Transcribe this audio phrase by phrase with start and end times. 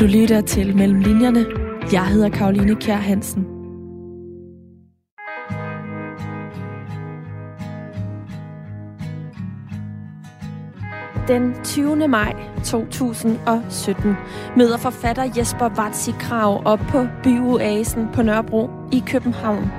[0.00, 1.46] Du lytter til Mellem Linjerne.
[1.92, 3.46] Jeg hedder Karoline Kjær Hansen.
[11.28, 12.08] Den 20.
[12.08, 12.34] maj
[12.64, 14.16] 2017
[14.56, 19.70] møder forfatter Jesper Vatsi Krav op på Byoasen på Nørrebro i København.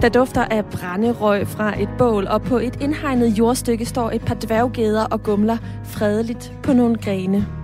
[0.00, 4.36] Der dufter af brænderøg fra et bål, og på et indhegnet jordstykke står et par
[4.46, 7.63] dværggeder og gumler fredeligt på nogle grene.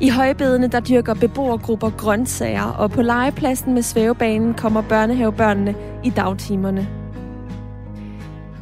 [0.00, 5.74] I højbedene der dyrker beboergrupper grøntsager, og på legepladsen med svævebanen kommer børnehavebørnene
[6.04, 6.88] i dagtimerne.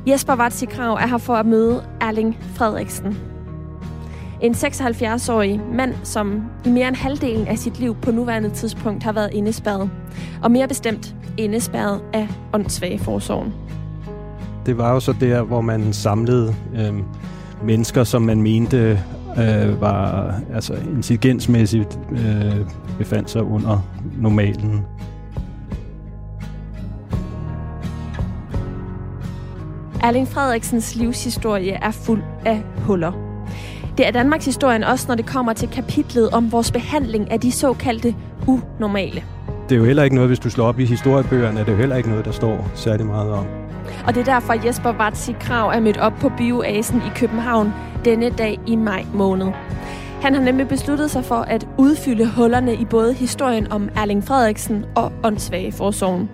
[0.07, 3.19] Jesper Vatsi Krav er her for at møde Erling Frederiksen.
[4.41, 9.13] En 76-årig mand, som i mere end halvdelen af sit liv på nuværende tidspunkt har
[9.13, 9.91] været indespærret.
[10.43, 13.55] Og mere bestemt indespærret af åndssvage forsorgen.
[14.67, 16.95] Det var jo så der, hvor man samlede øh,
[17.65, 19.01] mennesker, som man mente
[19.39, 22.67] øh, var altså intelligensmæssigt øh,
[22.99, 23.87] befandt sig under
[24.19, 24.83] normalen.
[30.03, 33.13] Erling Frederiksens livshistorie er fuld af huller.
[33.99, 37.53] Det er Danmarks historien også, når det kommer til kapitlet om vores behandling af de
[37.53, 38.15] såkaldte
[38.47, 39.23] unormale.
[39.69, 41.79] Det er jo heller ikke noget, hvis du slår op i historiebøgerne, det er jo
[41.79, 43.66] heller ikke noget, der står særlig meget om.
[44.07, 47.73] Og det er derfor, Jesper Vatsi Krav er mødt op på Bioasen i København
[48.05, 49.47] denne dag i maj måned.
[50.23, 54.85] Han har nemlig besluttet sig for at udfylde hullerne i både historien om Erling Frederiksen
[54.95, 56.31] og åndssvage forsorgen.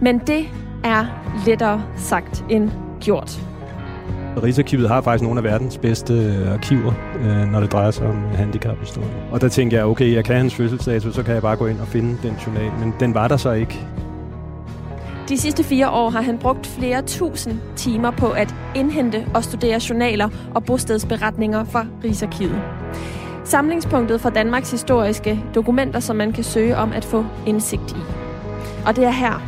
[0.00, 0.44] Men det
[0.84, 1.06] er
[1.46, 2.70] lettere sagt end
[3.00, 3.40] gjort.
[4.42, 8.24] Rigsarkivet har faktisk nogle af verdens bedste øh, arkiver, øh, når det drejer sig om
[8.24, 9.08] øh, handicaphistorie.
[9.30, 11.80] Og der tænkte jeg, okay, jeg kan hans fødselsdato, så kan jeg bare gå ind
[11.80, 12.72] og finde den journal.
[12.80, 13.86] Men den var der så ikke.
[15.28, 19.80] De sidste fire år har han brugt flere tusind timer på at indhente og studere
[19.90, 22.62] journaler og bostedsberetninger fra Rigsarkivet.
[23.44, 28.00] Samlingspunktet for Danmarks historiske dokumenter, som man kan søge om at få indsigt i.
[28.86, 29.42] Og det er her,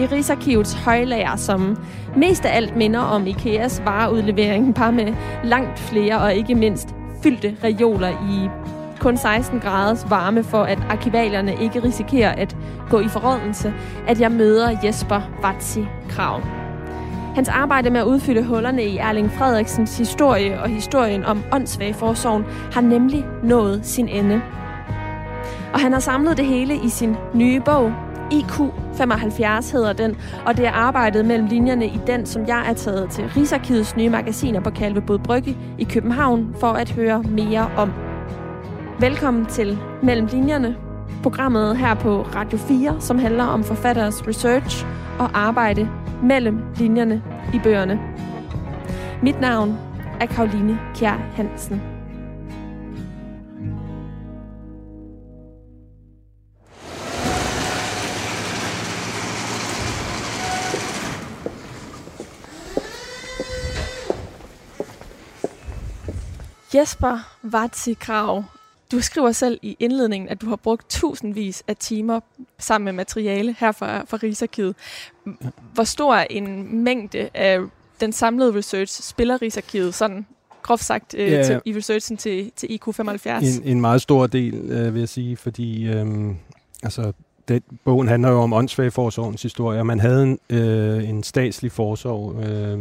[0.00, 1.78] i Rigsarkivets højlager, som
[2.16, 6.88] mest af alt minder om IKEAs vareudlevering, bare med langt flere og ikke mindst
[7.22, 8.48] fyldte reoler i
[9.02, 12.56] kun 16 graders varme, for at arkivalierne ikke risikerer at
[12.90, 13.74] gå i forrådelse,
[14.08, 16.40] at jeg møder Jesper Vatsi Krav.
[17.34, 22.80] Hans arbejde med at udfylde hullerne i Erling Frederiksens historie og historien om åndssvageforsorgen har
[22.80, 24.42] nemlig nået sin ende.
[25.72, 27.92] Og han har samlet det hele i sin nye bog,
[28.30, 28.60] IQ
[28.94, 33.10] 75 hedder den, og det er arbejdet mellem linjerne i den, som jeg er taget
[33.10, 38.11] til Rigsarkivets nye magasiner på Kalvebod Brygge i København for at høre mere om.
[39.02, 40.76] Velkommen til Mellem Linjerne,
[41.22, 44.86] programmet her på Radio 4, som handler om forfatteres research
[45.18, 45.90] og arbejde
[46.22, 47.22] mellem linjerne
[47.54, 48.00] i bøgerne.
[49.22, 49.78] Mit navn
[50.20, 51.82] er Karoline Kjær Hansen.
[66.74, 68.44] Jesper Vatsi Krav,
[68.92, 72.20] du skriver selv i indledningen, at du har brugt tusindvis af timer
[72.58, 74.74] sammen med materiale her fra, fra Rigsarkivet.
[75.74, 77.60] Hvor stor en mængde af
[78.00, 80.26] den samlede research spiller Rigsarkivet sådan
[80.62, 83.28] groft sagt øh, ja, til, i researchen til, til IQ75?
[83.28, 86.34] En, en meget stor del, øh, vil jeg sige, fordi øh,
[86.82, 87.12] altså,
[87.48, 92.78] det, bogen handler jo om åndssvageforsorgens historie, man havde en, øh, en statslig forsorg, øh,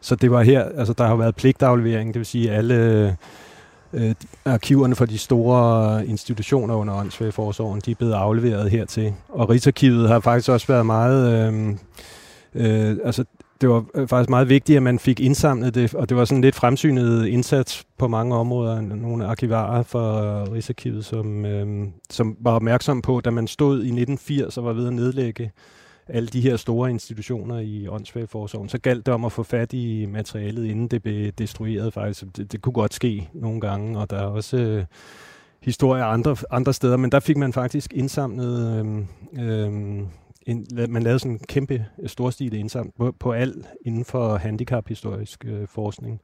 [0.00, 3.12] så det var her, altså der har været pligtaflevering, det vil sige alle øh,
[3.92, 9.14] øh, arkiverne for de store institutioner under åndssvageforsorgen, de er blevet afleveret hertil.
[9.28, 11.76] Og Rigsarkivet har faktisk også været meget, øh,
[12.54, 13.24] øh, altså
[13.60, 16.42] det var øh, faktisk meget vigtigt, at man fik indsamlet det, og det var sådan
[16.42, 18.80] lidt fremsynet indsats på mange områder.
[18.80, 24.58] Nogle arkivarer fra Rigsarkivet, som, øh, som var opmærksom på, da man stod i 1980
[24.58, 25.50] og var ved at nedlægge
[26.08, 30.06] alle de her store institutioner i åndssvageforsorgen, så galt det om at få fat i
[30.06, 32.36] materialet, inden det blev destrueret faktisk.
[32.36, 34.84] Det, det kunne godt ske nogle gange, og der er også øh,
[35.62, 38.84] historier andre, andre steder, men der fik man faktisk indsamlet...
[39.36, 40.02] Øh, øh,
[40.46, 45.44] en, man lavede sådan en kæmpe øh, storstilet indsamling på, på alt inden for handicaphistorisk
[45.44, 46.20] øh, forskning.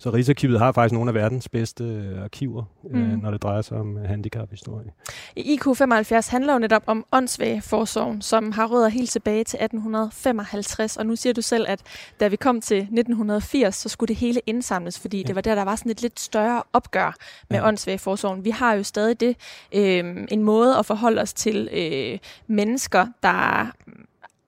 [0.00, 3.00] Så Rigsarkivet har faktisk nogle af verdens bedste øh, arkiver, mm.
[3.00, 4.90] øh, når det drejer sig om øh, handicaphistorie.
[5.38, 10.96] IQ75 handler jo netop om åndssvageforsorgen, som har rødder helt tilbage til 1855.
[10.96, 11.80] Og nu siger du selv, at
[12.20, 15.22] da vi kom til 1980, så skulle det hele indsamles, fordi ja.
[15.22, 17.16] det var der, der var sådan et lidt større opgør
[17.50, 17.68] med ja.
[17.68, 18.44] åndssvageforsorgen.
[18.44, 19.36] Vi har jo stadig det,
[19.74, 23.66] øh, en måde at forholde os til øh, mennesker, der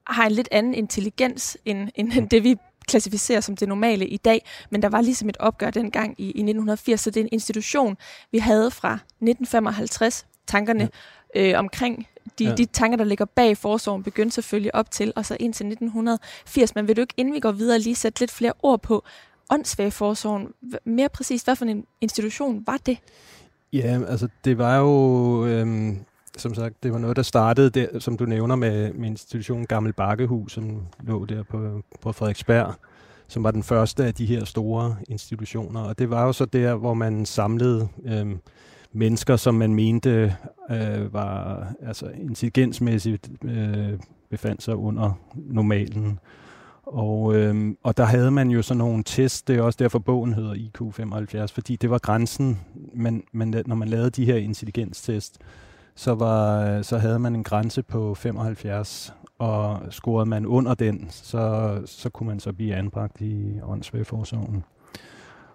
[0.07, 2.57] har en lidt anden intelligens end, end det, vi
[2.91, 6.29] klassificere som det normale i dag, men der var ligesom et opgør dengang i, i
[6.29, 7.97] 1980, så det er en institution,
[8.33, 10.89] vi havde fra 1955 tankerne
[11.35, 11.51] ja.
[11.53, 12.07] øh, omkring
[12.39, 12.55] de, ja.
[12.55, 16.75] de tanker, der ligger bag forsorgen, begyndte selvfølgelig op til, og så indtil 1980.
[16.75, 19.05] Men vil du ikke, inden vi går videre, lige sætte lidt flere ord på
[19.51, 20.49] åndssvageforsorgen?
[20.85, 22.99] Mere præcist, hvad for en institution var det?
[23.73, 25.99] Ja, altså det var jo, øhm,
[26.37, 29.93] som sagt, det var noget, der startede, der, som du nævner, med, med institutionen Gammel
[29.93, 32.75] Bakkehus, som lå der på, på Frederiksberg,
[33.29, 35.81] som var den første af de her store institutioner.
[35.81, 38.27] Og det var jo så der, hvor man samlede øh,
[38.93, 40.37] mennesker, som man mente
[40.71, 43.99] øh, var altså intelligensmæssigt øh,
[44.31, 46.19] befandt sig under normalen.
[46.83, 50.35] Og, øhm, og der havde man jo sådan nogle tests, det er også derfor bogen
[50.35, 52.61] hedder IQ75, fordi det var grænsen,
[52.95, 55.39] men, men når man lavede de her intelligenstest,
[56.01, 61.83] så, var, så havde man en grænse på 75, og scorede man under den, så,
[61.87, 64.65] så kunne man så blive anbragt i åndssvægforsorgen.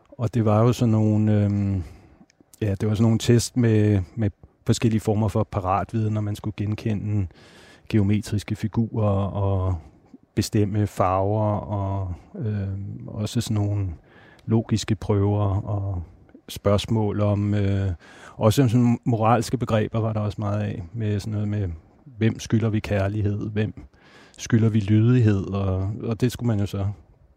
[0.09, 1.83] Og det var jo sådan nogle, øhm,
[2.61, 4.29] ja, det var sådan nogle test med, med
[4.65, 7.27] forskellige former for paratviden, når man skulle genkende
[7.89, 9.75] geometriske figurer og
[10.35, 12.67] bestemme farver og øh,
[13.07, 13.87] også sådan nogle
[14.45, 16.03] logiske prøver og
[16.49, 17.91] spørgsmål om øh,
[18.35, 21.69] også sådan moralske begreber var der også meget af med sådan noget med
[22.17, 23.73] hvem skylder vi kærlighed, hvem
[24.37, 26.85] skylder vi lydighed og, og det skulle man jo så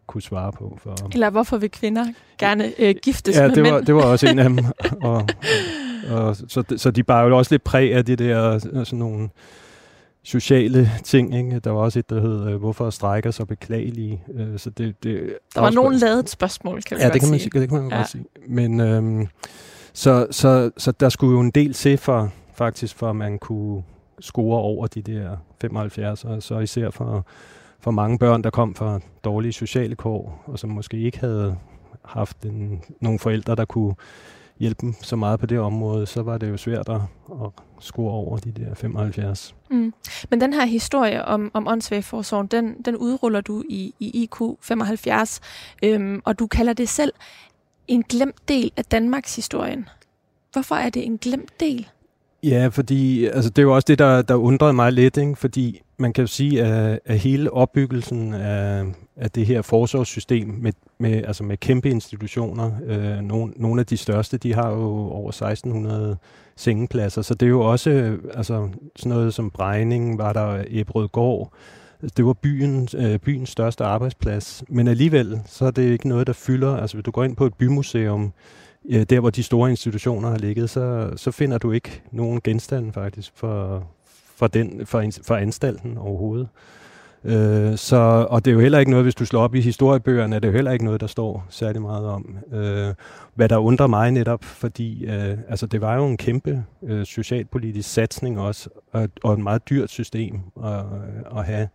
[0.07, 0.79] kunne svare på.
[0.83, 2.05] For, Eller hvorfor vil kvinder
[2.37, 3.73] gerne øh, giftes ja, med det mænd?
[3.73, 4.59] var, det var også en af dem.
[5.01, 5.13] og,
[6.09, 9.29] og, og, så, så de bare jo også lidt præg af det der sådan nogle
[10.29, 11.35] sociale ting.
[11.35, 11.59] Ikke?
[11.59, 14.23] Der var også et, der hed, øh, hvorfor strækker så beklagelige?
[14.33, 17.39] Øh, så det, det, der var nogen lavet spørgsmål, kan vi ja, det kan man
[17.39, 17.51] sige.
[17.51, 17.61] sige.
[17.61, 17.97] Det kan man ja.
[17.97, 18.25] godt sige.
[18.47, 19.27] Men øhm,
[19.93, 23.83] så, så, så der skulle jo en del til for, faktisk, for at man kunne
[24.19, 27.25] score over de der 75, og så især for,
[27.79, 31.55] for mange børn, der kom fra dårlige sociale kår, og som måske ikke havde
[32.05, 33.95] haft en, nogle forældre, der kunne
[34.59, 37.01] hjælpe dem så meget på det område, så var det jo svært at,
[37.31, 39.55] at score over de der 75.
[39.69, 39.93] Mm.
[40.29, 45.41] Men den her historie om, om åndssvagforsorgen, den, den udruller du i, i IQ 75,
[45.83, 47.13] øhm, og du kalder det selv
[47.87, 49.89] en glemt del af Danmarks historien.
[50.53, 51.87] Hvorfor er det en glemt del?
[52.43, 55.35] Ja, fordi altså, det er jo også det, der, der undrede mig lidt, ikke?
[55.35, 58.85] fordi man kan jo sige, at, at hele opbyggelsen af,
[59.15, 63.97] af det her forsorgssystem med, med, altså med kæmpe institutioner, øh, nogle, nogle af de
[63.97, 66.17] største, de har jo over 1600
[66.55, 71.53] sengepladser, så det er jo også altså, sådan noget som Brejning, var der Ebrødgård,
[72.17, 76.33] det var byen, øh, byens største arbejdsplads, men alligevel så er det ikke noget, der
[76.33, 78.33] fylder, altså hvis du går ind på et bymuseum,
[78.89, 82.93] øh, der hvor de store institutioner har ligget, så, så finder du ikke nogen genstande
[82.93, 83.83] faktisk for,
[84.39, 86.47] for, den, for, for anstalten overhovedet.
[87.23, 90.35] Øh, så, og det er jo heller ikke noget, hvis du slår op i historiebøgerne,
[90.35, 92.37] er det jo heller ikke noget, der står særlig meget om.
[92.53, 92.93] Øh,
[93.35, 97.93] hvad der undrer mig netop, fordi øh, altså, det var jo en kæmpe øh, socialpolitisk
[97.93, 100.83] satsning også, og, og et meget dyrt system at,
[101.37, 101.67] at have.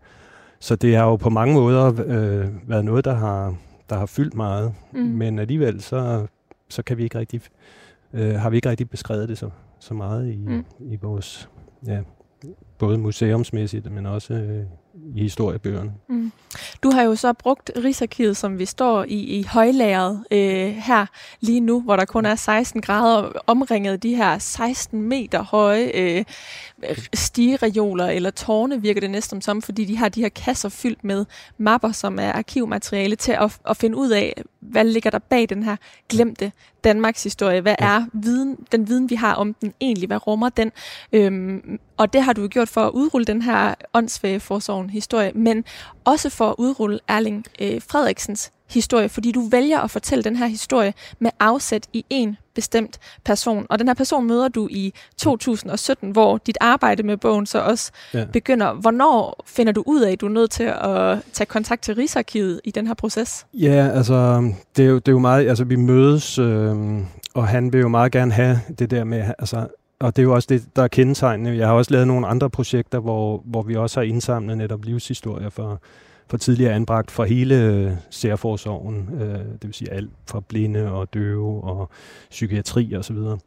[0.60, 3.54] Så det har jo på mange måder øh, været noget, der har,
[3.90, 5.00] der har fyldt meget, mm.
[5.00, 6.26] men alligevel så,
[6.68, 7.40] så kan vi ikke rigtig,
[8.12, 10.64] øh, har vi ikke rigtig beskrevet det så, så meget i, mm.
[10.80, 11.48] i vores
[11.86, 12.00] ja,
[12.78, 14.64] både museumsmæssigt, men også øh,
[15.14, 15.92] i historiebøgerne.
[16.08, 16.32] Mm.
[16.82, 21.06] Du har jo så brugt Rigsarkivet, som vi står i, i højlageret øh, her
[21.40, 26.24] lige nu, hvor der kun er 16 grader, omringet de her 16 meter høje øh,
[27.14, 31.24] stigereoler eller tårne, virker det næsten som, fordi de har de her kasser fyldt med
[31.58, 35.62] mapper, som er arkivmateriale til at, at finde ud af, hvad ligger der bag den
[35.62, 35.76] her
[36.08, 36.52] glemte
[36.84, 37.60] Danmarks historie?
[37.60, 40.06] Hvad er viden, den viden, vi har om den egentlig?
[40.06, 40.72] Hvad rummer den?
[41.12, 44.40] Øhm, og det har du gjort for at udrulle den her åndssvage
[44.84, 45.64] forsorgen historie, men
[46.04, 50.46] også for at udrulle Erling øh, Frederiksens historie, fordi du vælger at fortælle den her
[50.46, 53.66] historie med afsæt i en bestemt person.
[53.70, 57.92] Og den her person møder du i 2017, hvor dit arbejde med bogen så også
[58.14, 58.24] ja.
[58.32, 58.72] begynder.
[58.72, 62.60] Hvornår finder du ud af, at du er nødt til at tage kontakt til Rigsarkivet
[62.64, 63.46] i den her proces?
[63.54, 66.76] Ja, altså, det er jo, det er jo meget, altså vi mødes, øh,
[67.34, 69.66] og han vil jo meget gerne have det der med, altså,
[70.04, 71.56] og det er jo også det, der er kendetegnende.
[71.56, 75.50] Jeg har også lavet nogle andre projekter, hvor, hvor vi også har indsamlet netop livshistorier
[75.50, 75.80] for
[76.26, 81.14] for tidligere anbragt fra hele øh, særforsorgen, øh, det vil sige alt fra blinde og
[81.14, 81.90] døve og
[82.30, 83.38] psykiatri og så videre.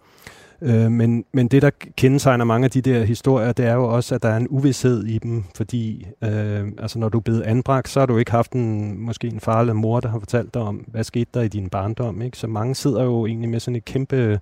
[0.62, 4.16] Øh, men, men det, der kendetegner mange af de der historier, det er jo også,
[4.16, 7.90] at der er en uvidshed i dem, fordi øh, altså, når du er blevet anbragt,
[7.90, 10.62] så har du ikke haft en, måske en far eller mor, der har fortalt dig
[10.62, 12.22] om, hvad skete der i din barndom.
[12.22, 12.38] Ikke?
[12.38, 14.40] Så mange sidder jo egentlig med sådan et kæmpe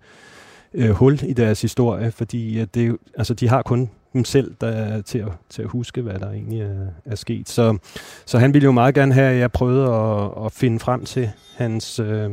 [0.75, 4.67] øh, hul i deres historie, fordi at det, altså, de har kun dem selv der
[4.67, 7.49] er til, at, til at huske, hvad der egentlig er, er sket.
[7.49, 7.77] Så,
[8.25, 11.29] så han ville jo meget gerne have, at jeg prøvede at, at finde frem til
[11.57, 11.99] hans...
[11.99, 12.31] Øh,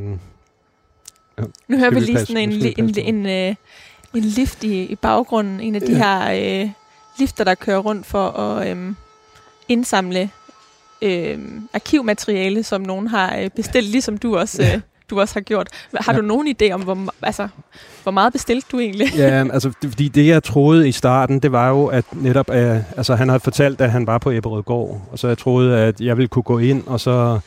[1.68, 3.54] nu hører vi lige sådan en, en, en, en, øh,
[4.14, 5.60] en lift i, i baggrunden.
[5.60, 5.98] En af de ja.
[5.98, 6.70] her øh,
[7.18, 8.94] lifter, der kører rundt for at øh,
[9.68, 10.30] indsamle
[11.02, 11.38] øh,
[11.72, 14.62] arkivmateriale, som nogen har øh, bestilt, ligesom du også...
[14.62, 14.80] Øh,
[15.12, 15.68] du også har gjort.
[15.94, 16.18] Har ja.
[16.18, 17.48] du nogen idé om, hvor, altså,
[18.02, 19.06] hvor meget bestilte du egentlig?
[19.16, 22.76] ja, altså, det, fordi det jeg troede i starten, det var jo, at netop, øh,
[22.96, 26.00] altså han havde fortalt, at han var på Ebberød Gård, og så jeg troede, at
[26.00, 27.40] jeg ville kunne gå ind, og så,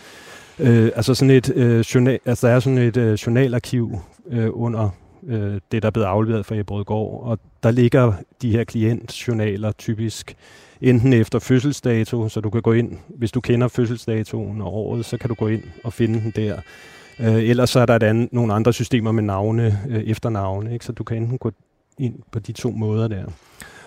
[0.59, 3.99] øh, altså sådan et, øh, journal, altså der er sådan et øh, journalarkiv
[4.31, 4.89] øh, under
[5.27, 9.71] øh, det, der er blevet afleveret fra Ebberød Gård, og der ligger de her klientjournaler
[9.71, 10.35] typisk
[10.81, 15.17] enten efter fødselsdato, så du kan gå ind, hvis du kender fødselsdatoen og året, så
[15.17, 16.59] kan du gå ind og finde den der.
[17.19, 20.85] Øh, ellers så er der et andet, nogle andre systemer med navne, øh, efternavne, ikke?
[20.85, 21.51] så du kan enten gå
[21.97, 23.23] ind på de to måder der.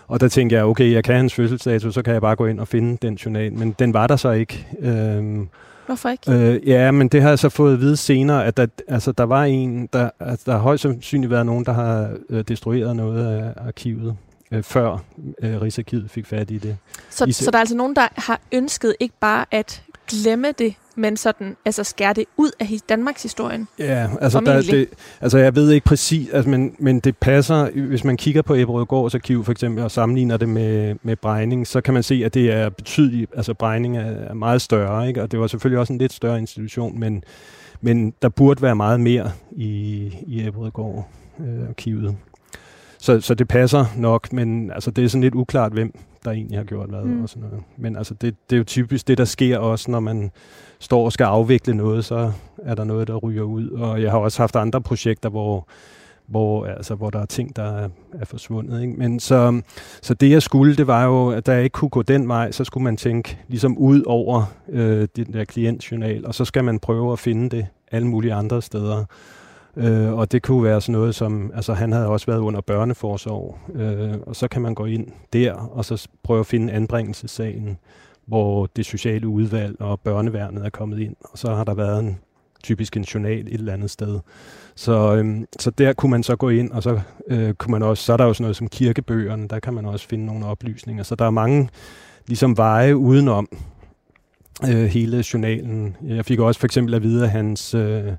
[0.07, 2.61] Og der tænkte jeg, okay, jeg kan hans fødselsdato, så kan jeg bare gå ind
[2.61, 3.53] og finde den journal.
[3.53, 4.67] Men den var der så ikke.
[4.79, 5.49] Øhm,
[5.87, 6.33] Hvorfor ikke?
[6.33, 9.25] Øh, ja, men det har jeg så fået at vide senere, at der, altså, der
[9.25, 13.27] var en, der, altså, der har højst sandsynligt været nogen, der har øh, destrueret noget
[13.27, 14.17] af arkivet
[14.51, 14.99] øh, før
[15.43, 16.77] øh, Rigsarkivet fik fat i det.
[17.11, 20.75] Så, I, så der er altså nogen, der har ønsket ikke bare at glemme det,
[20.99, 23.69] men sådan, altså skære det ud af Danmarks historien?
[23.79, 24.89] Ja, altså, der, det,
[25.21, 29.15] altså jeg ved ikke præcis, altså, men, men det passer, hvis man kigger på Eberødgårds
[29.15, 32.53] arkiv for eksempel, og sammenligner det med, med Brejning, så kan man se, at det
[32.53, 35.23] er betydeligt, altså Brejning er, er meget større, ikke?
[35.23, 37.25] og det var selvfølgelig også en lidt større institution, men,
[37.81, 39.67] men der burde være meget mere i,
[40.27, 41.09] i Eberødgård
[41.41, 42.17] øh, arkivet.
[42.99, 45.95] Så, så det passer nok, men altså, det er sådan lidt uklart, hvem
[46.29, 47.23] der egentlig har gjort hvad mm.
[47.23, 47.65] og sådan noget.
[47.77, 50.31] Men altså, det, det er jo typisk det, der sker også, når man
[50.79, 53.69] står og skal afvikle noget, så er der noget, der ryger ud.
[53.69, 55.69] Og jeg har også haft andre projekter, hvor,
[56.27, 58.83] hvor, altså, hvor der er ting, der er, er forsvundet.
[58.83, 58.95] Ikke?
[58.95, 59.63] Men så,
[60.03, 62.51] så det, jeg skulle, det var jo, at da jeg ikke kunne gå den vej,
[62.51, 66.79] så skulle man tænke ligesom ud over øh, den der klientjournal, og så skal man
[66.79, 69.05] prøve at finde det alle mulige andre steder.
[69.77, 73.59] Øh, og det kunne være sådan noget som, altså han havde også været under børneforsorg,
[73.75, 77.79] øh, og så kan man gå ind der, og så prøve at finde anbringelsessagen,
[78.27, 82.19] hvor det sociale udvalg og børneværnet er kommet ind, og så har der været en
[82.63, 84.19] typisk en journal et eller andet sted.
[84.75, 88.05] Så, øhm, så der kunne man så gå ind, og så øh, kunne man også,
[88.05, 91.03] så er der jo sådan noget som kirkebøgerne, der kan man også finde nogle oplysninger.
[91.03, 91.69] Så der er mange
[92.27, 93.49] ligesom veje udenom
[94.69, 95.97] øh, hele journalen.
[96.03, 98.13] Jeg fik også for eksempel at vide, at hans øh,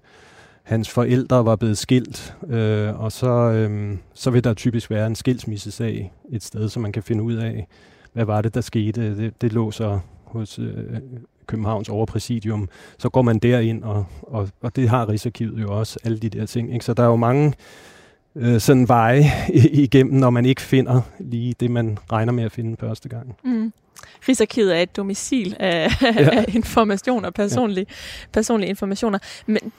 [0.69, 5.15] hans forældre var blevet skilt, øh, og så, øh, så vil der typisk være en
[5.15, 7.67] skilsmissesag et sted, så man kan finde ud af,
[8.13, 9.17] hvad var det, der skete.
[9.17, 10.85] Det, det lå så hos øh,
[11.47, 12.69] Københavns overpræsidium.
[12.97, 16.45] Så går man derind, og, og, og det har Rigsarkivet jo også, alle de der
[16.45, 16.73] ting.
[16.73, 16.85] Ikke?
[16.85, 17.53] Så der er jo mange
[18.35, 19.23] øh, sådan veje
[19.83, 23.35] igennem, når man ikke finder lige det, man regner med at finde første gang.
[23.43, 23.73] Mm.
[24.27, 26.29] Rigsarkivet er et domicil af, ja.
[26.31, 27.93] af information og personlige, ja.
[28.33, 29.19] personlige informationer.
[29.45, 29.71] Men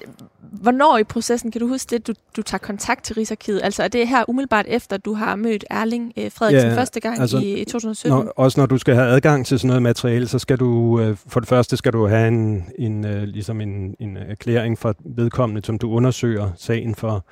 [0.53, 3.61] hvornår i processen, kan du huske det, du, du tager kontakt til Rigsarkivet?
[3.63, 7.21] Altså er det her umiddelbart efter, du har mødt Erling eh, Frederiksen ja, første gang
[7.21, 8.11] altså, i 2017?
[8.11, 11.17] Når, også når du skal have adgang til sådan noget materiale, så skal du, øh,
[11.27, 15.65] for det første skal du have en, en, øh, ligesom en, en erklæring fra vedkommende,
[15.65, 17.25] som du undersøger sagen for,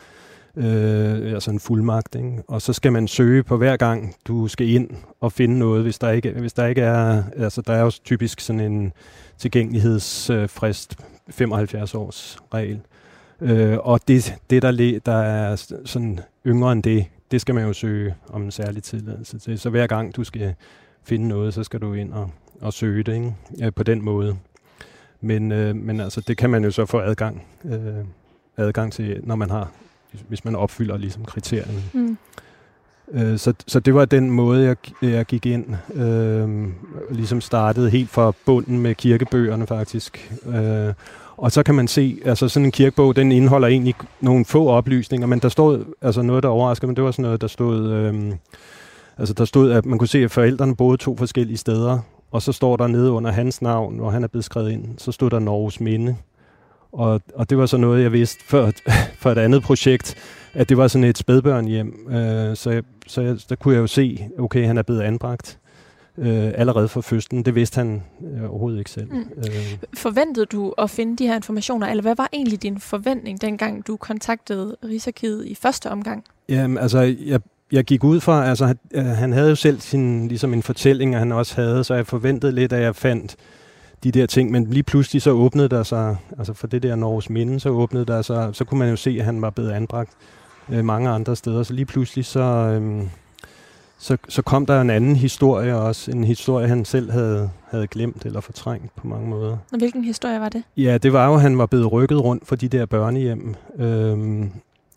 [0.59, 2.15] øh, altså en fuldmagt.
[2.15, 2.43] Ikke?
[2.49, 5.99] Og så skal man søge på hver gang, du skal ind og finde noget, hvis
[5.99, 8.93] der ikke, hvis der ikke er, altså der er jo typisk sådan en
[9.39, 10.97] tilgængelighedsfrist,
[11.31, 12.81] 75 års regel.
[13.41, 17.73] Øh, og det, det der, der er sådan yngre end det, det skal man jo
[17.73, 19.59] søge om en særlig tilladelse til.
[19.59, 20.55] Så hver gang du skal
[21.03, 23.35] finde noget, så skal du ind og, og søge det ikke?
[23.59, 24.37] Ja, på den måde.
[25.21, 28.05] Men, øh, men altså, det kan man jo så få adgang, øh,
[28.57, 29.71] adgang til, når man har
[30.29, 31.83] hvis man opfylder ligesom kriterierne.
[31.93, 32.19] Mm.
[33.13, 35.67] Øh, så, så det var den måde, jeg, jeg gik ind.
[35.95, 36.69] Øh,
[37.11, 40.33] ligesom startede helt fra bunden med kirkebøgerne faktisk.
[40.47, 40.95] Øh,
[41.37, 45.27] og så kan man se, altså sådan en kirkebog, den indeholder egentlig nogle få oplysninger,
[45.27, 48.33] men der stod, altså noget, der overraskede mig, det var sådan noget, der stod, øh,
[49.19, 51.99] altså der stod, at man kunne se, at forældrene boede to forskellige steder,
[52.31, 55.13] og så står der nede under hans navn, hvor han er blevet skrevet ind, så
[55.13, 56.17] stod der Norges Minde.
[56.93, 58.73] Og, og det var så noget, jeg vidste for,
[59.23, 60.17] for et andet projekt,
[60.55, 62.09] at det var sådan et spædbørnhjem.
[62.11, 65.59] Øh, så jeg, så jeg, der kunne jeg jo se, okay, han er blevet anbragt
[66.19, 67.43] øh, allerede fra fødslen.
[67.43, 68.03] Det vidste han
[68.35, 69.13] øh, overhovedet ikke selv.
[69.13, 69.25] Mm.
[69.39, 69.79] Øh.
[69.95, 73.97] Forventede du at finde de her informationer, eller hvad var egentlig din forventning, dengang du
[73.97, 76.25] kontaktede Rigsarkivet i første omgang?
[76.49, 77.41] Jamen, altså, jeg,
[77.73, 81.33] jeg gik ud fra, altså, han, han havde jo selv sin, ligesom en fortælling, han
[81.33, 83.37] også havde, så jeg forventede lidt, at jeg fandt
[84.05, 87.31] de der ting, men lige pludselig så åbnede der sig, altså for det der Norges
[87.31, 90.11] Minde, så åbnede der sig, så kunne man jo se, at han var blevet anbragt
[90.71, 93.03] øh, mange andre steder, så lige pludselig så, øh,
[93.99, 98.27] så, så kom der en anden historie også, en historie, han selv havde, havde glemt
[98.27, 99.57] eller fortrængt på mange måder.
[99.73, 100.63] Og hvilken historie var det?
[100.77, 104.45] Ja, det var jo, at han var blevet rykket rundt for de der børnehjem, øh,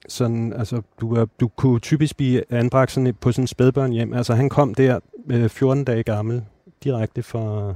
[0.08, 4.14] sådan, altså, du, du kunne typisk blive anbragt sådan på sådan en spædbørnhjem.
[4.14, 6.44] Altså han kom der øh, 14 dage gammel,
[6.84, 7.76] direkte fra,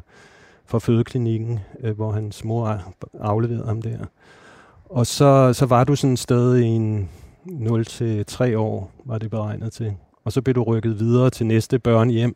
[0.66, 2.82] fra fødeklinikken, øh, hvor hans mor
[3.20, 3.98] afleverede ham der.
[4.90, 7.10] Og så, så var du sådan et sted i en
[7.46, 9.94] 0-3 år, var det beregnet til.
[10.24, 12.36] Og så blev du rykket videre til næste børnehjem,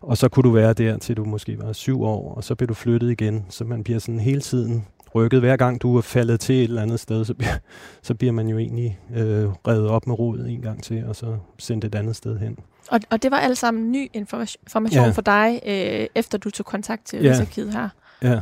[0.00, 2.68] og så kunne du være der, til du måske var syv år, og så blev
[2.68, 3.46] du flyttet igen.
[3.48, 5.40] Så man bliver sådan hele tiden rykket.
[5.40, 7.58] Hver gang du er faldet til et eller andet sted, så bliver,
[8.02, 11.36] så bliver man jo egentlig øh, reddet op med rodet en gang til, og så
[11.58, 12.58] sendt et andet sted hen.
[12.90, 15.10] Og, og det var alt sammen ny information ja.
[15.10, 17.28] for dig, øh, efter du tog kontakt til ja.
[17.28, 17.88] Rigsarkivet her?
[18.22, 18.40] Ja.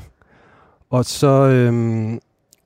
[0.91, 2.21] Og så, øhm,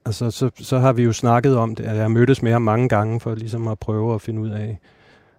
[0.04, 1.84] altså, så, så har vi jo snakket om det.
[1.84, 4.78] Jeg har mødtes med ham mange gange for ligesom at prøve at finde ud af,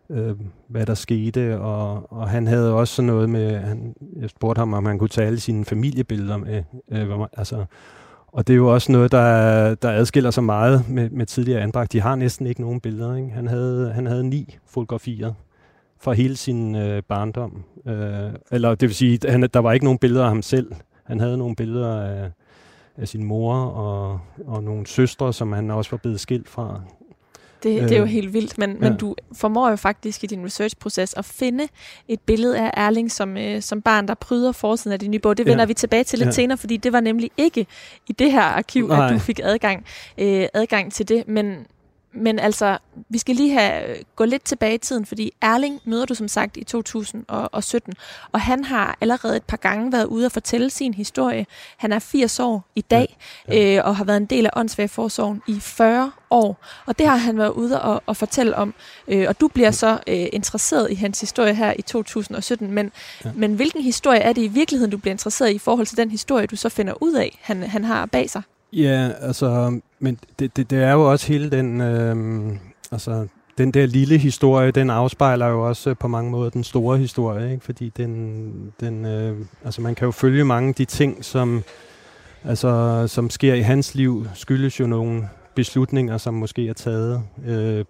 [0.10, 0.36] øh,
[0.68, 1.60] hvad der skete.
[1.60, 5.10] Og, og han havde også sådan noget med, han, jeg spurgte ham, om han kunne
[5.10, 6.64] tage alle sine familiebilleder med.
[6.92, 7.66] Øh, altså,
[8.28, 11.94] og det er jo også noget, der, der adskiller sig meget med, med tidligere anbragt.
[11.94, 13.16] De har næsten ikke nogen billeder.
[13.16, 13.30] Ikke?
[13.30, 15.34] Han, havde, han havde ni fotografier
[16.02, 17.64] fra hele sin øh, barndom.
[17.88, 20.72] Øh, eller det vil sige, han, der var ikke nogen billeder af ham selv.
[21.04, 22.32] Han havde nogle billeder af,
[22.98, 26.82] af sin mor og, og nogle søstre, som han også var blevet skilt fra.
[27.64, 28.90] Det, det er jo øh, helt vildt, men, ja.
[28.90, 31.68] men du formår jo faktisk i din research-proces at finde
[32.08, 35.38] et billede af Erling som, øh, som barn, der pryder forsiden af din nye bog.
[35.38, 35.66] Det vender ja.
[35.66, 36.32] vi tilbage til lidt ja.
[36.32, 37.68] senere, fordi det var nemlig ikke
[38.08, 39.08] i det her arkiv, Nej.
[39.08, 39.86] at du fik adgang,
[40.18, 41.28] øh, adgang til det.
[41.28, 41.66] Men,
[42.14, 42.78] men altså,
[43.10, 46.28] vi skal lige have øh, gå lidt tilbage i tiden, fordi Erling møder du som
[46.28, 47.94] sagt i 2017,
[48.32, 51.46] og han har allerede et par gange været ude og fortælle sin historie.
[51.78, 53.78] Han er 80 år i dag, ja, ja.
[53.78, 57.38] Øh, og har været en del af åndssvagforsorgen i 40 år, og det har han
[57.38, 58.74] været ude og, og fortælle om.
[59.08, 62.92] Øh, og du bliver så øh, interesseret i hans historie her i 2017, men,
[63.26, 63.32] ja.
[63.36, 66.12] men hvilken historie er det i virkeligheden, du bliver interesseret i i forhold til den
[66.12, 68.42] historie, du så finder ud af, han, han har bag sig?
[68.74, 72.58] Ja, altså, men det, det, det er jo også hele den, øh,
[72.92, 76.98] altså, den der lille historie, den afspejler jo også øh, på mange måder den store
[76.98, 77.66] historie, ikke?
[77.66, 81.64] fordi den, den øh, altså man kan jo følge mange af de ting, som,
[82.44, 87.86] altså, som sker i hans liv, skyldes jo nogle beslutninger, som måske er taget øh,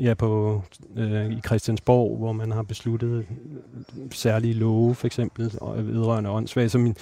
[0.00, 0.62] ja, på,
[0.96, 3.26] øh, i Christiansborg, hvor man har besluttet
[4.12, 6.70] særlige love, for eksempel vedrørende åndssvag.
[6.70, 6.96] Så min,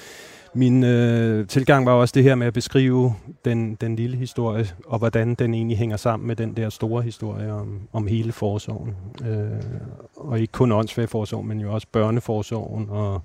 [0.55, 4.99] min øh, tilgang var også det her med at beskrive den, den lille historie, og
[4.99, 8.97] hvordan den egentlig hænger sammen med den der store historie om, om hele forsorgen.
[9.27, 9.63] Øh,
[10.17, 13.23] og ikke kun åndssvagforsorgen, men jo også børneforsorgen og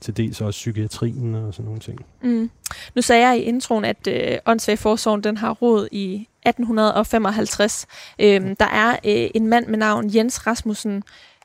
[0.00, 2.06] til dels også psykiatrien og sådan nogle ting.
[2.22, 2.50] Mm.
[2.94, 7.86] Nu sagde jeg i introen, at øh, åndssvagforsorgen den har råd i 1855.
[8.18, 11.02] Øhm, der er øh, en mand med navn Jens Rasmussen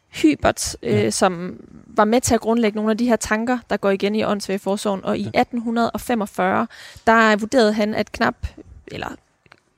[0.10, 1.10] Hybert, øh, ja.
[1.10, 4.24] som var med til at grundlægge nogle af de her tanker, der går igen i
[4.24, 5.06] åndssvagforsorgen.
[5.06, 5.42] Og i ja.
[5.42, 6.68] 1845,
[7.08, 8.36] der vurderede han, at knap,
[8.88, 9.08] eller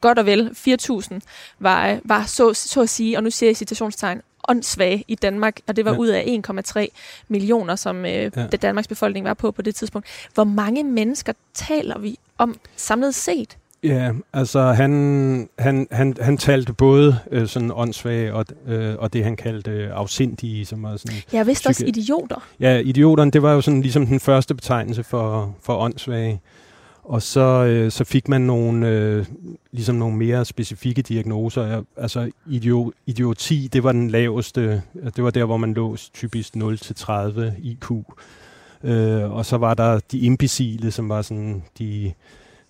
[0.02, 1.20] godt og vel 4.000
[1.60, 5.76] var, var så, så at sige, og nu siger jeg citationstegn, åndssvage i Danmark, og
[5.76, 5.98] det var ja.
[5.98, 6.42] ud af
[6.78, 6.88] 1,3
[7.28, 8.30] millioner, som øh, ja.
[8.52, 10.08] det Danmarks befolkning var på på det tidspunkt.
[10.34, 13.58] Hvor mange mennesker taler vi om samlet set?
[13.84, 19.24] Ja, altså han, han, han, han talte både øh, sådan åndssvage og, øh, og det,
[19.24, 21.18] han kaldte øh, afsindige, som var sådan...
[21.34, 22.48] Ja, vist også idioter.
[22.60, 26.42] Ja, idioterne, det var jo sådan ligesom den første betegnelse for, for åndssvage.
[27.04, 29.26] Og så, øh, så fik man nogle, øh,
[29.72, 31.84] ligesom nogle mere specifikke diagnoser.
[31.98, 34.82] Altså idiot, idioti, det var den laveste.
[35.16, 37.92] Det var der, hvor man lå typisk 0-30 IQ.
[38.84, 42.14] Øh, og så var der de imbecile, som var sådan de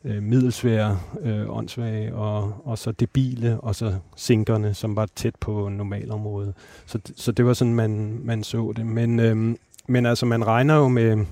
[0.06, 5.70] øh, middelsvære, øh, åndssvage, og, og så debile, og så sinkerne, som var tæt på
[5.70, 6.54] normalområdet.
[6.86, 8.86] Så, så det var sådan, man, man så det.
[8.86, 9.56] Men, øh,
[9.88, 11.26] men altså, man regner jo med,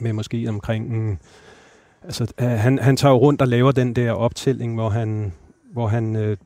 [0.00, 1.18] med måske omkring...
[2.04, 5.32] Altså, øh, han, han tager jo rundt og laver den der optælling, hvor han,
[5.72, 6.36] hvor han øh,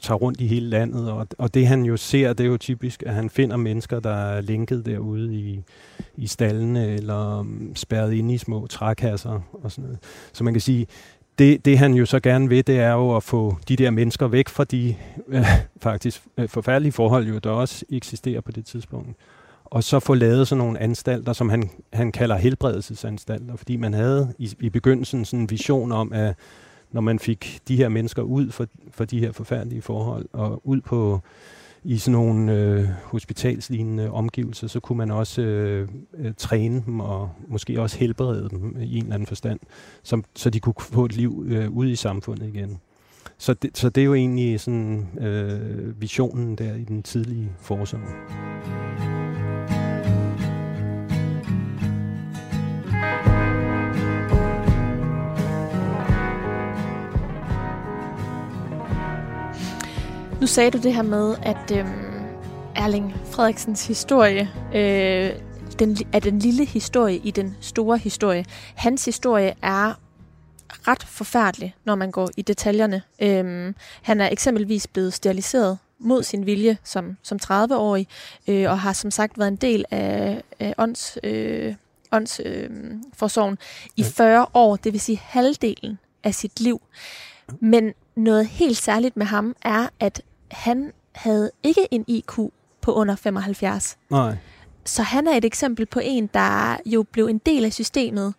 [0.00, 3.02] tager rundt i hele landet, og, og det han jo ser, det er jo typisk,
[3.06, 5.62] at han finder mennesker, der er linket derude i,
[6.16, 9.98] i stallene, eller um, spærret inde i små trækasser og sådan noget.
[10.32, 10.86] Så man kan sige,
[11.38, 14.28] det, det han jo så gerne vil, det er jo at få de der mennesker
[14.28, 14.96] væk fra de
[15.28, 15.46] øh,
[15.82, 19.16] faktisk øh, forfærdelige forhold, jo, der også eksisterer på det tidspunkt.
[19.64, 24.34] Og så få lavet sådan nogle anstalter, som han, han kalder helbredelsesanstalter, fordi man havde
[24.38, 26.34] i, i begyndelsen sådan en vision om, at
[26.92, 30.80] når man fik de her mennesker ud for, for de her forfærdelige forhold, og ud
[30.80, 31.20] på
[31.84, 37.30] i sådan nogle øh, hospitalslignende omgivelser, så kunne man også øh, øh, træne dem og
[37.48, 39.60] måske også helbrede dem i en eller anden forstand,
[40.02, 42.80] som, så de kunne få et liv øh, ude i samfundet igen.
[43.38, 49.09] Så det, så det er jo egentlig sådan øh, visionen der i den tidlige forsorg.
[60.40, 62.24] Nu sagde du det her med, at øhm,
[62.76, 65.30] Erling Frederiksens historie øh,
[65.78, 68.44] den, er den lille historie i den store historie.
[68.74, 69.94] Hans historie er
[70.88, 73.02] ret forfærdelig, når man går i detaljerne.
[73.22, 78.08] Øhm, han er eksempelvis blevet steriliseret mod sin vilje som, som 30-årig,
[78.48, 81.74] øh, og har som sagt været en del af, af ånds, øh,
[82.12, 86.80] åndsforsorgen øh, i 40 år, det vil sige halvdelen af sit liv.
[87.60, 92.38] Men noget helt særligt med ham er, at han havde ikke en IQ
[92.80, 93.98] på under 75.
[94.10, 94.36] Nej.
[94.84, 98.34] Så han er et eksempel på en, der jo blev en del af systemet,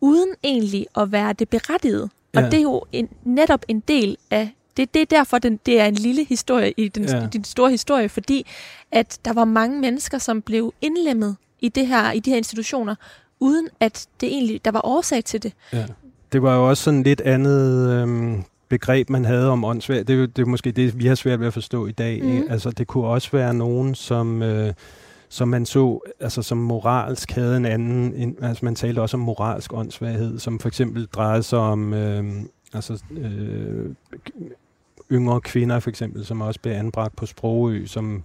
[0.00, 2.08] uden egentlig at være det berettigede.
[2.34, 2.44] Ja.
[2.44, 5.80] Og det er jo en, netop en del af det, det er derfor, den, det
[5.80, 7.26] er en lille historie i den, ja.
[7.32, 8.46] den store historie, fordi
[8.92, 12.94] at der var mange mennesker, som blev indlemmet i det her i de her institutioner,
[13.40, 15.52] uden at det egentlig der var årsag til det.
[15.72, 15.86] Ja.
[16.32, 20.08] Det var jo også sådan lidt andet øhm, begreb, man havde om åndssvagt.
[20.08, 22.22] Det, er det er måske det, vi har svært ved at forstå i dag.
[22.22, 22.46] Mm.
[22.50, 24.42] Altså, det kunne også være nogen, som...
[24.42, 24.72] Øh,
[25.28, 29.20] som man så, altså som moralsk havde en anden, en, altså man talte også om
[29.20, 32.24] moralsk åndssvaghed, som for eksempel drejede sig om øh,
[32.74, 33.90] altså, øh,
[35.12, 38.24] yngre kvinder for eksempel, som også blev anbragt på Sprogø, som,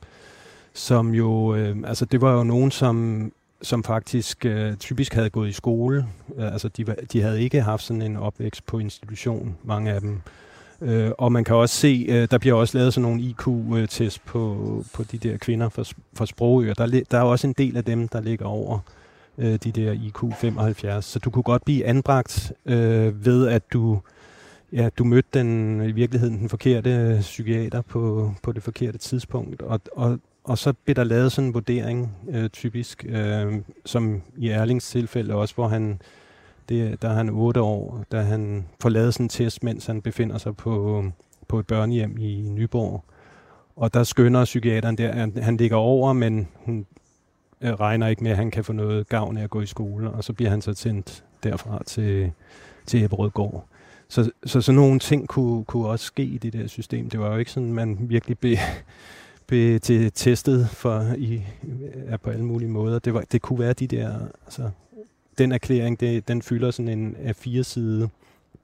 [0.73, 3.31] som jo, øh, altså det var jo nogen, som,
[3.61, 6.07] som faktisk øh, typisk havde gået i skole.
[6.37, 10.21] Øh, altså de, de havde ikke haft sådan en opvækst på institution, mange af dem.
[10.81, 14.83] Øh, og man kan også se, øh, der bliver også lavet sådan nogle IQ-test på,
[14.93, 16.73] på de der kvinder for, for sprogøer.
[16.73, 18.79] Der, der er også en del af dem, der ligger over
[19.37, 21.05] øh, de der IQ 75.
[21.05, 23.99] Så du kunne godt blive anbragt øh, ved, at du
[24.73, 29.81] ja, du mødte den i virkeligheden den forkerte psykiater på, på det forkerte tidspunkt, og,
[29.91, 34.89] og, og så bliver der lavet sådan en vurdering, øh, typisk, øh, som i Erlings
[34.89, 36.01] tilfælde også, hvor han,
[36.69, 40.01] det, der er han otte år, da han får lavet sådan en test, mens han
[40.01, 41.03] befinder sig på,
[41.47, 43.03] på et børnehjem i Nyborg.
[43.75, 46.85] Og der skynder psykiateren der, at han ligger over, men hun
[47.61, 50.11] øh, regner ikke med, at han kan få noget gavn af at gå i skole,
[50.11, 52.31] og så bliver han så tændt derfra til,
[52.85, 53.65] til Ebberødgård.
[54.07, 57.09] Så, så sådan nogle ting kunne, kunne også ske i det der system.
[57.09, 58.57] Det var jo ikke sådan, man virkelig blev,
[59.47, 61.43] blev til testet for i,
[62.07, 62.99] er på alle mulige måder.
[62.99, 64.69] Det, var, det kunne være de der, altså,
[65.37, 68.09] den erklæring, det, den fylder sådan en A4-side,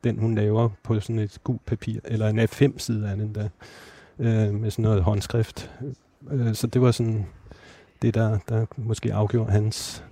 [0.04, 3.50] den hun laver på sådan et gult papir, eller en A5-side af den der,
[4.20, 5.72] øh, med sådan noget håndskrift.
[6.32, 7.26] Øh, så det var sådan
[8.02, 10.04] det, der, der måske afgjorde hans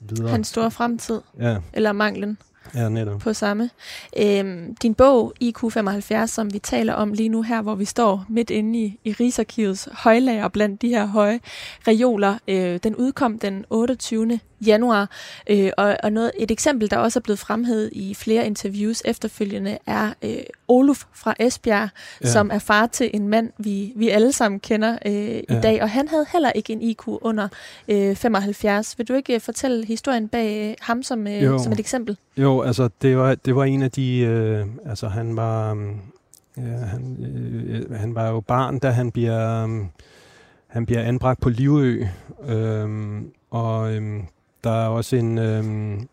[0.00, 0.28] videre.
[0.28, 1.58] Hans store fremtid, ja.
[1.72, 2.38] eller manglen
[2.74, 3.20] ja, netop.
[3.20, 3.70] på samme.
[4.18, 8.50] Øhm, din bog, IQ75, som vi taler om lige nu her, hvor vi står midt
[8.50, 11.40] inde i, i Rigsarkivets højlager blandt de her høje
[11.88, 15.10] reoler, øh, den udkom den 28 januar.
[15.50, 19.78] Øh, og og noget, et eksempel, der også er blevet fremhævet i flere interviews efterfølgende,
[19.86, 20.36] er øh,
[20.68, 21.88] Oluf fra Esbjerg,
[22.24, 22.28] ja.
[22.28, 25.60] som er far til en mand, vi, vi alle sammen kender øh, i ja.
[25.60, 25.82] dag.
[25.82, 27.48] Og han havde heller ikke en IQ under
[27.88, 28.98] øh, 75.
[28.98, 32.16] Vil du ikke øh, fortælle historien bag øh, ham som, øh, som et eksempel?
[32.36, 34.18] Jo, altså det var, det var en af de...
[34.18, 35.72] Øh, altså han var...
[36.58, 37.16] Øh, han,
[37.68, 39.64] øh, han var jo barn, da han bliver...
[39.64, 39.84] Øh,
[40.66, 42.06] han bliver anbragt på Livø,
[42.48, 42.88] øh,
[43.50, 44.20] og øh,
[44.64, 45.64] der er også en, øh,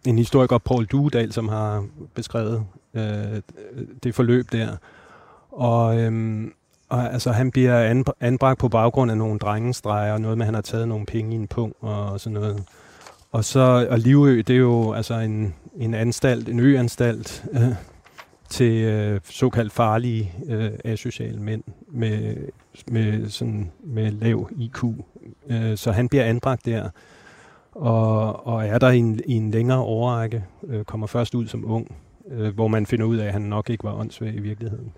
[0.06, 3.42] en historiker, Paul Duedal, som har beskrevet øh,
[4.04, 4.78] det forløb der.
[5.52, 6.44] Og, øh,
[6.90, 10.54] og altså, han bliver anbragt på baggrund af nogle drengestreger, og noget med, at han
[10.54, 12.64] har taget nogle penge i en pung og sådan noget.
[13.32, 17.76] Og så og Livø, det er jo altså en, en anstalt, en øanstalt øh,
[18.50, 22.36] til øh, såkaldt farlige øh, asociale mænd med,
[22.88, 24.84] med, sådan, med lav IQ.
[25.50, 26.90] Øh, så han bliver anbragt der
[27.78, 31.72] og, og er der i en, i en længere overrække, øh, kommer først ud som
[31.72, 31.96] ung,
[32.32, 34.92] øh, hvor man finder ud af, at han nok ikke var åndssvag i virkeligheden.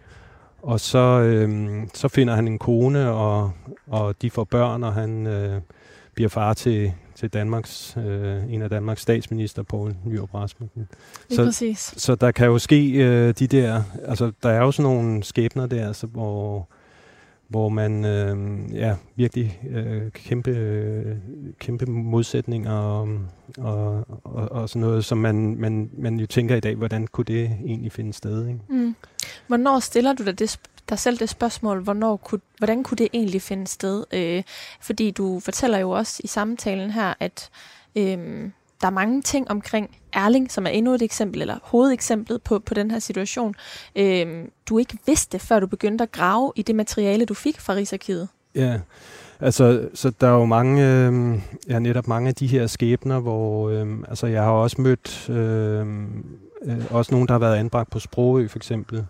[0.62, 3.52] Og så, øh, så finder han en kone, og,
[3.88, 5.62] og de får børn, og han øh,
[6.16, 10.88] bliver far til, til Danmarks, øh, en af Danmarks statsminister, Poul Nyrup Rasmussen.
[11.30, 11.94] Så, præcis.
[11.98, 15.66] så der kan jo ske øh, de der, altså der er jo sådan nogle skæbner
[15.66, 16.68] der, så, hvor,
[17.50, 21.16] hvor man øh, ja, virkelig øh, kæmpe, øh,
[21.60, 23.08] kæmpe modsætninger og,
[23.58, 27.26] og, og, og sådan noget, som man, man, man jo tænker i dag, hvordan kunne
[27.26, 28.48] det egentlig finde sted?
[28.48, 28.60] Ikke?
[28.70, 28.96] Mm.
[29.48, 30.60] Hvornår stiller du dig, det,
[30.90, 34.04] dig selv det spørgsmål, hvornår kunne, hvordan kunne det egentlig finde sted?
[34.14, 34.44] Øh,
[34.82, 37.50] fordi du fortæller jo også i samtalen her, at
[37.96, 38.50] øh,
[38.82, 42.74] der er mange ting omkring Erling, som er endnu et eksempel, eller hovedeksemplet på, på
[42.74, 43.56] den her situation,
[43.96, 47.74] øh, du ikke vidste, før du begyndte at grave i det materiale, du fik fra
[47.74, 48.28] Rigsarkivet.
[48.56, 48.80] Ja,
[49.40, 53.70] altså, så der er jo mange, øh, ja, netop mange af de her skæbner, hvor,
[53.70, 55.88] øh, altså, jeg har også mødt, øh,
[56.66, 59.06] øh, også nogen, der har været anbragt på Sprogø, for eksempel,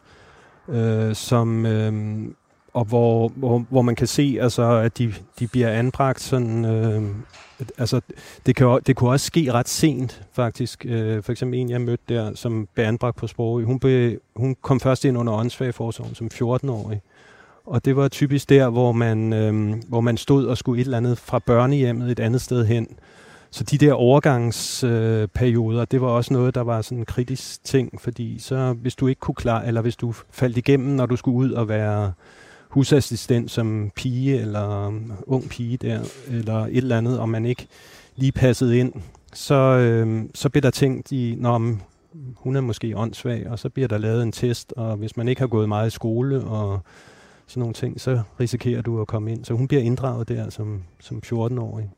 [0.70, 2.26] øh, som, øh,
[2.74, 6.66] og hvor, hvor, hvor man kan se, altså, at de, de bliver anbragt sådan...
[6.66, 7.04] Øh,
[7.78, 8.02] altså,
[8.46, 10.86] det, kan, det kunne også ske ret sent, faktisk.
[10.86, 13.62] Øh, for eksempel en, jeg mødte der, som blev anbragt på sprog.
[13.62, 13.80] Hun,
[14.36, 17.02] hun kom først ind under åndssvageforsorgen som 14-årig.
[17.66, 20.98] Og det var typisk der, hvor man, øh, hvor man stod og skulle et eller
[20.98, 22.88] andet fra børnehjemmet et andet sted hen.
[23.52, 28.02] Så de der overgangsperioder, øh, det var også noget, der var sådan en kritisk ting,
[28.02, 31.38] fordi så hvis du ikke kunne klare, eller hvis du faldt igennem, når du skulle
[31.38, 32.14] ud og være
[32.70, 37.68] husassistent som pige eller um, ung pige der, eller et eller andet, og man ikke
[38.16, 38.94] lige passede ind,
[39.34, 41.78] så, øh, så bliver der tænkt i, når
[42.36, 45.42] hun er måske åndssvag, og så bliver der lavet en test, og hvis man ikke
[45.42, 46.80] har gået meget i skole og
[47.48, 49.46] sådan nogle ting, så risikerer du at komme ind.
[49.46, 51.90] Så hun bliver inddraget der som, som 14-årig.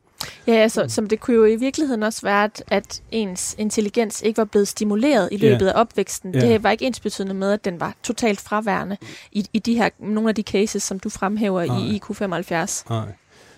[0.47, 4.45] Ja, altså, som det kunne jo i virkeligheden også være, at, ens intelligens ikke var
[4.45, 5.71] blevet stimuleret i løbet ja.
[5.71, 6.35] af opvæksten.
[6.35, 6.39] Ja.
[6.39, 8.97] Det var ikke ens betydende med, at den var totalt fraværende
[9.31, 11.77] i, i de her, nogle af de cases, som du fremhæver Nej.
[11.77, 12.83] i IQ75.
[12.89, 13.05] Nej.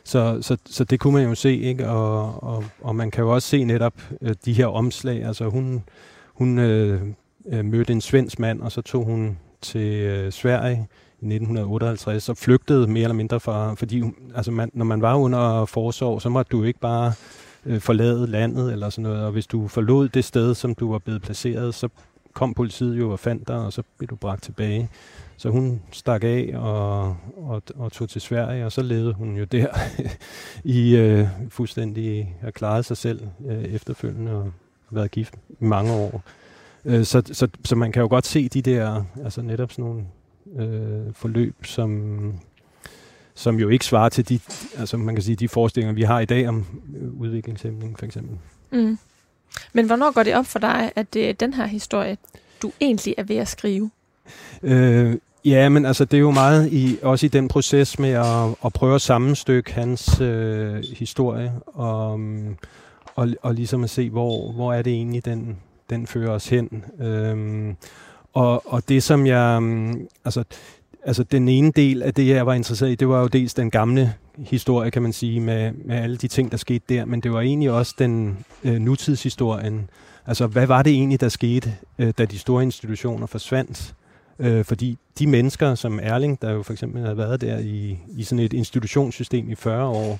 [0.03, 1.89] Så, så, så det kunne man jo se, ikke?
[1.89, 5.23] Og, og, og man kan jo også se netop øh, de her omslag.
[5.23, 5.83] Altså hun,
[6.33, 7.01] hun øh,
[7.51, 10.87] øh mødte en svensk mand, og så tog hun til øh, Sverige
[11.25, 14.03] 1958, så flygtede mere eller mindre fra, fordi
[14.35, 17.13] altså man, når man var under forsorg, så måtte du ikke bare
[17.65, 20.99] øh, forlade landet eller sådan noget, og hvis du forlod det sted, som du var
[20.99, 21.89] blevet placeret, så
[22.33, 24.89] kom politiet jo og fandt dig, og så blev du bragt tilbage.
[25.37, 29.43] Så hun stak af og, og, og tog til Sverige, og så levede hun jo
[29.43, 29.67] der
[30.63, 34.51] i øh, fuldstændig at klare sig selv øh, efterfølgende og
[34.91, 36.23] været gift i mange år.
[36.85, 40.03] Øh, så, så, så man kan jo godt se de der, altså netop sådan nogle
[40.59, 42.33] øh, forløb, som,
[43.33, 44.39] som jo ikke svarer til de,
[44.77, 46.65] altså man kan sige, de forestillinger, vi har i dag om
[47.01, 48.37] øh, udviklingshæmning for eksempel.
[48.71, 48.97] Mm.
[49.73, 52.17] Men hvornår går det op for dig, at det er den her historie,
[52.61, 53.91] du egentlig er ved at skrive?
[54.63, 58.55] Øh, ja, men altså det er jo meget i, også i den proces med at,
[58.65, 62.19] at prøve at sammenstykke hans øh, historie og,
[63.15, 65.57] og, og ligesom at se, hvor, hvor er det egentlig, den,
[65.89, 66.83] den fører os hen.
[66.99, 67.73] Øh,
[68.33, 69.63] og, og det, som jeg...
[69.63, 70.43] Mm, altså,
[71.03, 73.71] altså, den ene del af det, jeg var interesseret i, det var jo dels den
[73.71, 77.33] gamle historie, kan man sige, med, med alle de ting, der skete der, men det
[77.33, 79.89] var egentlig også den øh, nutidshistorien.
[80.25, 83.95] Altså, hvad var det egentlig, der skete, øh, da de store institutioner forsvandt?
[84.39, 88.23] Øh, fordi de mennesker som Erling, der jo for eksempel havde været der i, i
[88.23, 90.19] sådan et institutionssystem i 40 år,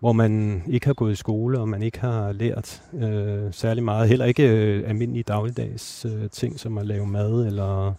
[0.00, 4.08] hvor man ikke har gået i skole, og man ikke har lært øh, særlig meget.
[4.08, 7.92] Heller ikke øh, almindelige dagligdags øh, ting, som at lave mad, eller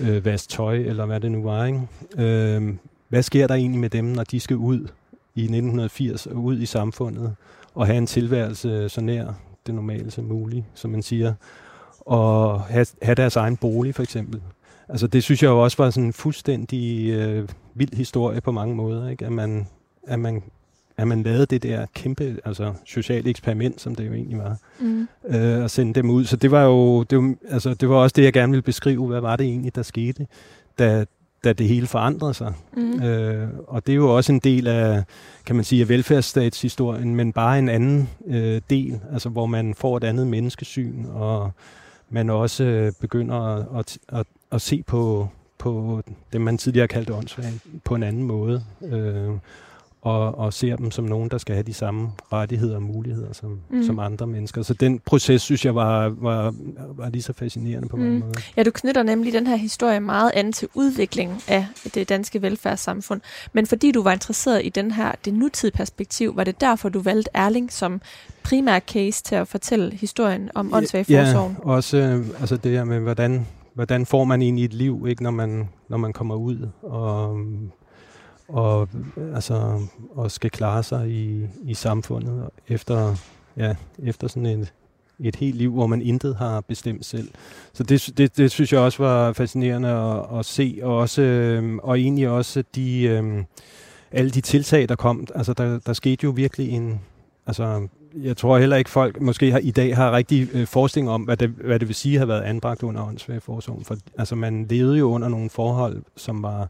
[0.00, 1.64] øh, vaske tøj, eller hvad det nu var.
[1.64, 1.80] Ikke?
[2.18, 2.74] Øh,
[3.08, 4.88] hvad sker der egentlig med dem, når de skal ud
[5.34, 7.34] i 1980 og ud i samfundet,
[7.74, 9.32] og have en tilværelse så nær
[9.66, 11.34] det normale som muligt, som man siger,
[12.00, 14.42] og have, have deres egen bolig for eksempel.
[14.88, 18.74] Altså det synes jeg jo også var sådan en fuldstændig øh, vild historie på mange
[18.74, 19.26] måder, ikke?
[19.26, 19.68] At, man,
[20.02, 20.42] at man
[20.96, 25.08] at man lavede det der kæmpe altså, sociale eksperiment, som det jo egentlig var, mm.
[25.28, 26.24] øh, og sende dem ud.
[26.24, 29.06] Så det var jo det var, altså, det var også det, jeg gerne ville beskrive.
[29.06, 30.26] Hvad var det egentlig, der skete,
[30.78, 31.04] da,
[31.44, 32.52] da det hele forandrede sig?
[32.76, 33.02] Mm.
[33.02, 35.04] Øh, og det er jo også en del af,
[35.46, 39.96] kan man sige, af velfærdsstatshistorien, men bare en anden øh, del, altså hvor man får
[39.96, 41.50] et andet menneskesyn, og
[42.10, 45.28] man også øh, begynder at, at, at, at se på,
[45.58, 46.02] på
[46.32, 48.64] det, man tidligere kaldte åndssvagt, på en anden måde.
[48.82, 49.30] Øh,
[50.02, 53.60] og, og ser dem som nogen, der skal have de samme rettigheder og muligheder som,
[53.70, 53.82] mm.
[53.82, 54.62] som andre mennesker.
[54.62, 56.54] Så den proces, synes jeg, var, var,
[56.96, 58.02] var lige så fascinerende på mm.
[58.02, 58.40] mange måder.
[58.56, 63.20] Ja, du knytter nemlig den her historie meget an til udviklingen af det danske velfærdssamfund.
[63.52, 67.00] Men fordi du var interesseret i den her, det nutidige perspektiv, var det derfor, du
[67.00, 68.00] valgte Erling som
[68.42, 71.56] primær case til at fortælle historien om åndssvageforsorgen?
[71.64, 75.22] Ja, også øh, altså det her med, hvordan, hvordan får man egentlig et liv, ikke,
[75.22, 77.38] når, man, når man kommer ud og
[78.52, 78.88] og,
[79.34, 79.80] altså,
[80.14, 83.16] og skal klare sig i, i samfundet efter,
[83.56, 84.72] ja, efter sådan et,
[85.20, 87.28] et helt liv, hvor man intet har bestemt selv.
[87.72, 91.76] Så det, det, det synes jeg også var fascinerende at, at se, og, også, øh,
[91.82, 93.44] og egentlig også de, øh,
[94.12, 95.26] alle de tiltag, der kom.
[95.34, 97.00] Altså, der, der skete jo virkelig en...
[97.46, 97.88] Altså,
[98.22, 101.36] jeg tror heller ikke, folk måske har, i dag har rigtig øh, forestilling om, hvad
[101.36, 103.84] det, hvad det vil sige at have været anbragt under åndssvageforsorgen.
[103.84, 106.68] For altså, man levede jo under nogle forhold, som var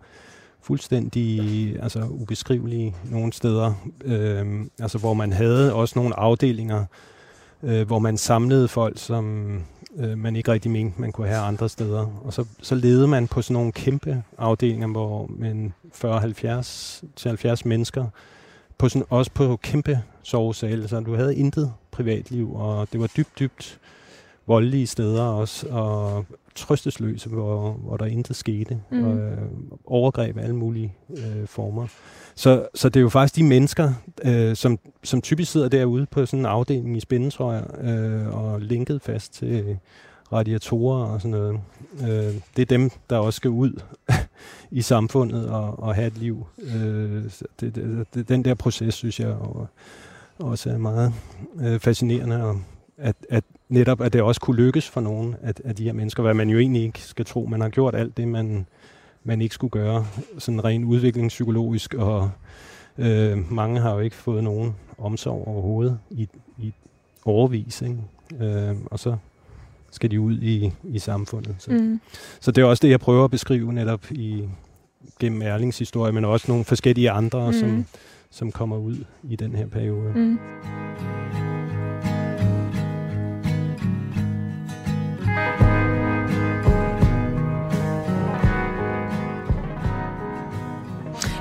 [0.62, 6.84] fuldstændig altså, ubeskrivelige nogle steder, øh, altså, hvor man havde også nogle afdelinger,
[7.62, 9.56] øh, hvor man samlede folk, som
[9.96, 12.20] øh, man ikke rigtig mente, man kunne have andre steder.
[12.24, 17.64] Og så, så ledede man på sådan nogle kæmpe afdelinger, hvor man 40-70 til 70
[17.64, 18.06] mennesker,
[18.78, 23.38] på sådan, også på kæmpe sovesale, så du havde intet privatliv, og det var dybt,
[23.38, 23.78] dybt
[24.46, 29.04] voldelige steder også, og trøstesløse, hvor, hvor der intet skete, mm.
[29.04, 29.38] og øh,
[29.84, 31.86] overgreb af alle mulige øh, former.
[32.34, 33.92] Så, så det er jo faktisk de mennesker,
[34.24, 39.02] øh, som, som typisk sidder derude på sådan en afdeling i spændetrøjer øh, og linket
[39.02, 39.78] fast til
[40.32, 41.60] radiatorer og sådan noget.
[42.00, 43.80] Øh, det er dem, der også skal ud
[44.70, 46.46] i samfundet og, og have et liv.
[46.62, 47.24] Øh,
[47.60, 49.66] det, det, det, den der proces, synes jeg og,
[50.38, 51.12] også er meget
[51.60, 52.60] øh, fascinerende, og
[53.02, 56.22] at, at netop, at det også kunne lykkes for nogen af, af de her mennesker,
[56.22, 57.46] hvad man jo egentlig ikke skal tro.
[57.50, 58.66] Man har gjort alt det, man,
[59.24, 60.06] man ikke skulle gøre,
[60.38, 62.30] sådan rent udviklingspsykologisk, og
[62.98, 66.72] øh, mange har jo ikke fået nogen omsorg overhovedet i, i
[67.24, 67.98] overvis, ikke?
[68.40, 69.16] Øh, og så
[69.90, 71.56] skal de ud i, i samfundet.
[71.58, 71.70] Så.
[71.70, 72.00] Mm.
[72.40, 74.48] så det er også det, jeg prøver at beskrive netop i,
[75.20, 77.52] gennem Erlings historie, men også nogle forskellige andre, mm.
[77.52, 77.86] som,
[78.30, 80.12] som kommer ud i den her periode.
[80.14, 80.38] Mm.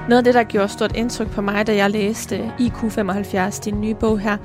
[0.10, 3.96] Noget af det, der gjorde stort indtryk på mig, da jeg læste IQ75, din nye
[3.96, 4.38] bog her,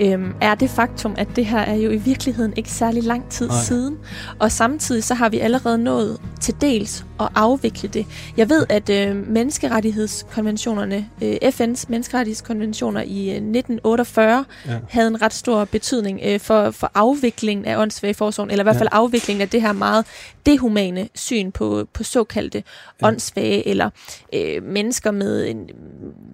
[0.00, 3.48] øhm, er det faktum, at det her er jo i virkeligheden ikke særlig lang tid
[3.48, 3.56] Nej.
[3.62, 3.98] siden.
[4.38, 8.06] Og samtidig så har vi allerede nået til dels at afvikle det.
[8.36, 14.72] Jeg ved, at øh, menneskerettighedskonventionerne, øh, FN's menneskerettighedskonventioner i øh, 1948, ja.
[14.88, 18.88] havde en ret stor betydning øh, for, for afviklingen af åndssvageforsorgen, eller i hvert fald
[18.92, 18.98] ja.
[18.98, 20.06] afviklingen af det her meget
[20.46, 22.62] dehumane syn på, på såkaldte
[23.02, 23.06] ja.
[23.06, 23.90] åndssvage, eller
[24.34, 25.70] øh, mennesker med, en,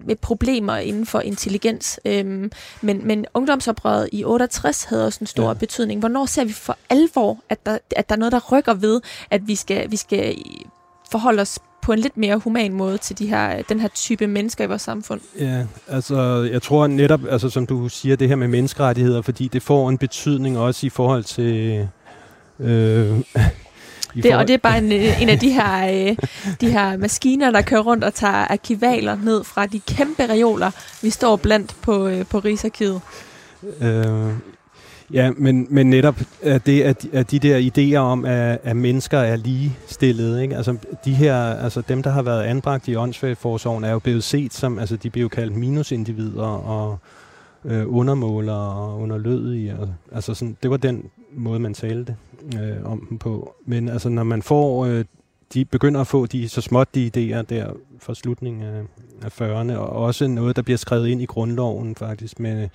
[0.05, 1.99] med problemer inden for intelligens.
[2.05, 5.53] Øhm, men, men ungdomsoprøret i 68 havde også en stor ja.
[5.53, 5.99] betydning.
[5.99, 9.47] Hvornår ser vi for alvor, at der, at der er noget, der rykker ved, at
[9.47, 10.35] vi skal, vi skal
[11.11, 14.63] forholde os på en lidt mere human måde til de her, den her type mennesker
[14.63, 15.21] i vores samfund?
[15.39, 19.61] Ja, altså jeg tror netop, altså som du siger, det her med menneskerettigheder, fordi det
[19.63, 21.87] får en betydning også i forhold til...
[22.59, 23.19] Øh,
[24.15, 24.35] det.
[24.35, 26.15] Og det er bare en, øh, en af de her, øh,
[26.61, 31.09] de her maskiner, der kører rundt og tager arkivaler ned fra de kæmpe reoler, vi
[31.09, 33.01] står blandt på, øh, på Rigsarkivet.
[33.81, 34.33] Øh,
[35.13, 39.17] Ja, men, men netop at det, at, at de der idéer om, at, at mennesker
[39.17, 40.55] er ligestillede, ikke?
[40.55, 44.53] Altså, de her, altså dem, der har været anbragt i åndsfagforsorgen, er jo blevet set
[44.53, 46.99] som, altså de bliver jo kaldt minusindivider og
[47.65, 49.75] øh, undermålere og underlødige.
[49.79, 52.15] Og, altså sådan, det var den måde, man talte
[52.55, 53.55] øh, om dem på.
[53.65, 55.05] Men altså, når man får, øh,
[55.53, 58.81] de begynder at få de så småt de idéer der fra slutningen af,
[59.21, 62.69] af 40'erne, og også noget, der bliver skrevet ind i grundloven faktisk med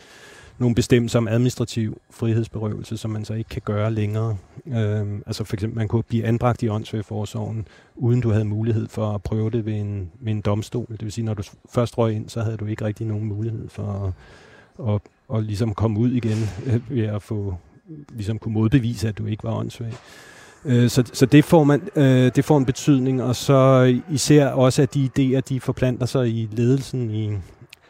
[0.59, 4.37] nogle bestemmelser om administrativ frihedsberøvelse, som man så ikke kan gøre længere.
[4.67, 9.15] Øhm, altså for eksempel, man kunne blive anbragt i åndssvageforsorgen, uden du havde mulighed for
[9.15, 10.87] at prøve det ved en, ved en domstol.
[10.91, 11.43] Det vil sige, når du
[11.75, 14.15] først røg ind, så havde du ikke rigtig nogen mulighed for
[14.79, 17.55] at, at, at, at ligesom komme ud igen øh, ved at få
[18.11, 19.93] ligesom kunne modbevise, at du ikke var åndssvag.
[20.65, 24.83] Øh, så, så det får man, øh, det får en betydning, og så især også,
[24.83, 27.33] at de idéer, de forplanter sig i ledelsen i,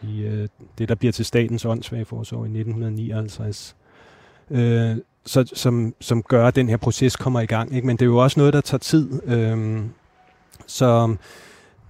[0.03, 3.77] i øh, det, der bliver til statens åndssvageforsorg i 1959.
[4.51, 7.75] Øh, så, som, som gør, at den her proces kommer i gang.
[7.75, 7.87] Ikke?
[7.87, 9.29] Men det er jo også noget, der tager tid.
[9.29, 9.81] Øh,
[10.67, 11.17] så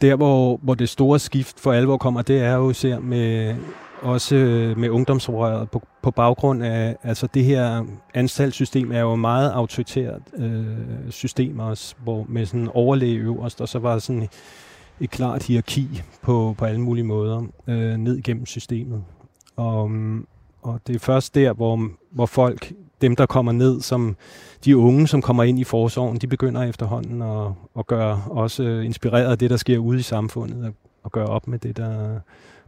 [0.00, 3.56] der, hvor, hvor det store skift for alvor kommer, det er jo ser med
[4.04, 9.50] også øh, med ungdomsoprøret på, på baggrund af, altså det her anstaltssystem er jo meget
[9.50, 10.66] autoritært øh,
[11.10, 14.28] system også, hvor med sådan overlæge øverst, og så var sådan
[15.00, 19.04] et klart hierarki på, på alle mulige måder øh, ned gennem systemet.
[19.56, 20.26] Og, mm,
[20.62, 24.16] og det er først der, hvor, hvor folk, dem der kommer ned, som
[24.64, 27.46] de unge, som kommer ind i forsorgen, de begynder efterhånden at,
[27.78, 31.58] at gøre også inspireret af det, der sker ude i samfundet, og gøre op med
[31.58, 32.20] det, der,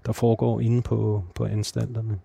[0.06, 2.18] der foregår inde på, på anstalterne.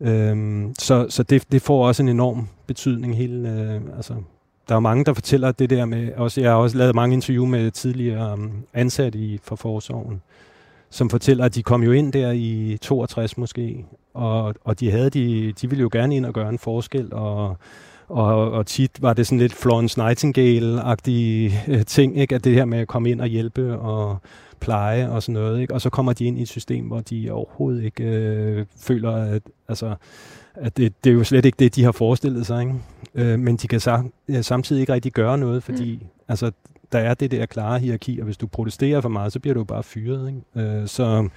[0.00, 4.14] Øhm, så så det, det får også en enorm betydning hele, øh, altså
[4.68, 7.46] der er mange, der fortæller det der med, også, jeg har også lavet mange interview
[7.46, 10.22] med tidligere um, ansatte i, for forsorgen,
[10.90, 15.10] som fortæller, at de kom jo ind der i 62 måske, og, og de, havde
[15.10, 17.56] de, de ville jo gerne ind og gøre en forskel, og,
[18.08, 22.34] og, og tit var det sådan lidt Florence Nightingale-agtige øh, ting, ikke?
[22.34, 24.18] at det her med at komme ind og hjælpe og
[24.60, 25.74] pleje og sådan noget, ikke?
[25.74, 29.42] og så kommer de ind i et system, hvor de overhovedet ikke øh, føler, at
[29.68, 29.94] altså,
[30.54, 32.60] at det, det er jo slet ikke det, de har forestillet sig.
[32.60, 32.74] Ikke?
[33.14, 36.06] Øh, men de kan sam, ja, samtidig ikke rigtig gøre noget, fordi mm.
[36.28, 36.50] altså,
[36.92, 39.64] der er det der klare hierarki, og hvis du protesterer for meget, så bliver du
[39.64, 40.28] bare fyret.
[40.28, 40.68] Ikke?
[40.68, 41.28] Øh, så,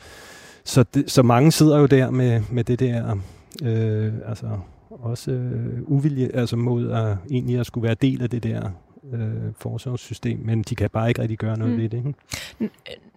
[0.64, 3.18] så, det, så mange sidder jo der med, med det der,
[3.64, 4.48] øh, altså
[4.90, 8.70] også øh, uvilje, altså mod at egentlig at skulle være del af det der
[9.14, 11.82] øh, forsorgssystem, men de kan bare ikke rigtig gøre noget mm.
[11.82, 11.98] ved det.
[11.98, 12.14] Ikke?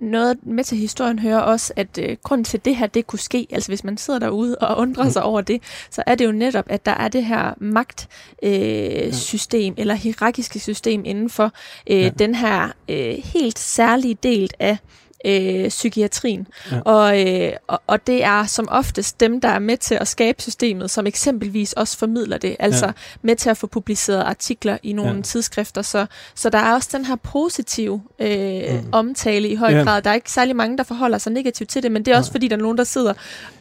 [0.01, 3.47] Noget med til historien hører også, at øh, grunden til det her, det kunne ske,
[3.51, 5.11] altså hvis man sidder derude og undrer mm.
[5.11, 9.79] sig over det, så er det jo netop, at der er det her magtsystem, øh,
[9.79, 9.83] ja.
[9.83, 11.53] eller hierarkiske system inden for
[11.91, 12.09] øh, ja.
[12.09, 14.79] den her øh, helt særlige del af
[15.25, 16.47] øh, psykiatrien.
[16.73, 16.81] Ja.
[16.81, 20.43] Og, øh, og, og det er som oftest dem, der er med til at skabe
[20.43, 22.57] systemet, som eksempelvis også formidler det.
[22.59, 22.93] Altså ja.
[23.23, 25.23] med til at få publiceret artikler i nogle ja.
[25.23, 25.83] tidsskrifter.
[25.83, 28.89] Så, så der er også den her positive øh, mm.
[28.93, 29.83] omtale i høj ja.
[29.83, 30.03] grad.
[30.03, 32.31] Der er ikke særlig mange, der forholder sig negativt til det, men det er også
[32.31, 32.35] ja.
[32.35, 33.13] fordi, der er nogen, der sidder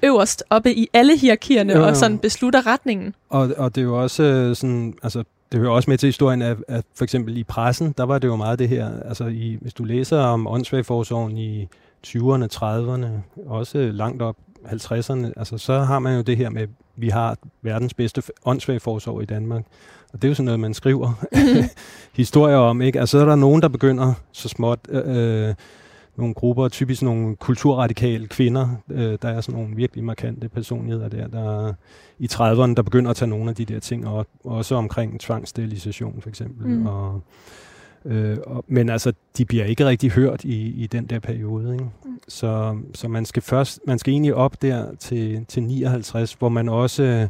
[0.03, 1.79] øverst oppe i alle hierarkierne ja.
[1.79, 3.15] og sådan beslutter retningen.
[3.29, 6.41] Og, og det er jo også øh, sådan, altså det hører også med til historien,
[6.41, 9.57] at, at for eksempel i pressen, der var det jo meget det her, altså i,
[9.61, 11.67] hvis du læser om åndssvagforsorgen i
[12.07, 13.07] 20'erne, 30'erne,
[13.49, 14.35] også langt op
[14.65, 19.21] 50'erne, altså så har man jo det her med, at vi har verdens bedste åndssvagforsorg
[19.21, 19.63] i Danmark.
[20.13, 21.25] Og det er jo sådan noget, man skriver
[22.21, 22.99] historier om, ikke?
[22.99, 25.53] Altså så er der nogen, der begynder så småt, øh,
[26.15, 28.67] nogle grupper, typisk nogle kulturradikale kvinder.
[28.89, 31.73] Øh, der er sådan nogle virkelig markante personligheder der, der
[32.19, 36.21] i 30'erne, der begynder at tage nogle af de der ting op, også omkring tvangssterilisation
[36.21, 36.67] for eksempel.
[36.67, 36.85] Mm.
[36.85, 37.21] Og,
[38.05, 41.73] øh, og, men altså, de bliver ikke rigtig hørt i, i den der periode.
[41.73, 41.85] Ikke?
[42.05, 42.19] Mm.
[42.27, 46.69] Så, så man skal først, man skal egentlig op der til, til 59, hvor man
[46.69, 47.27] også øh,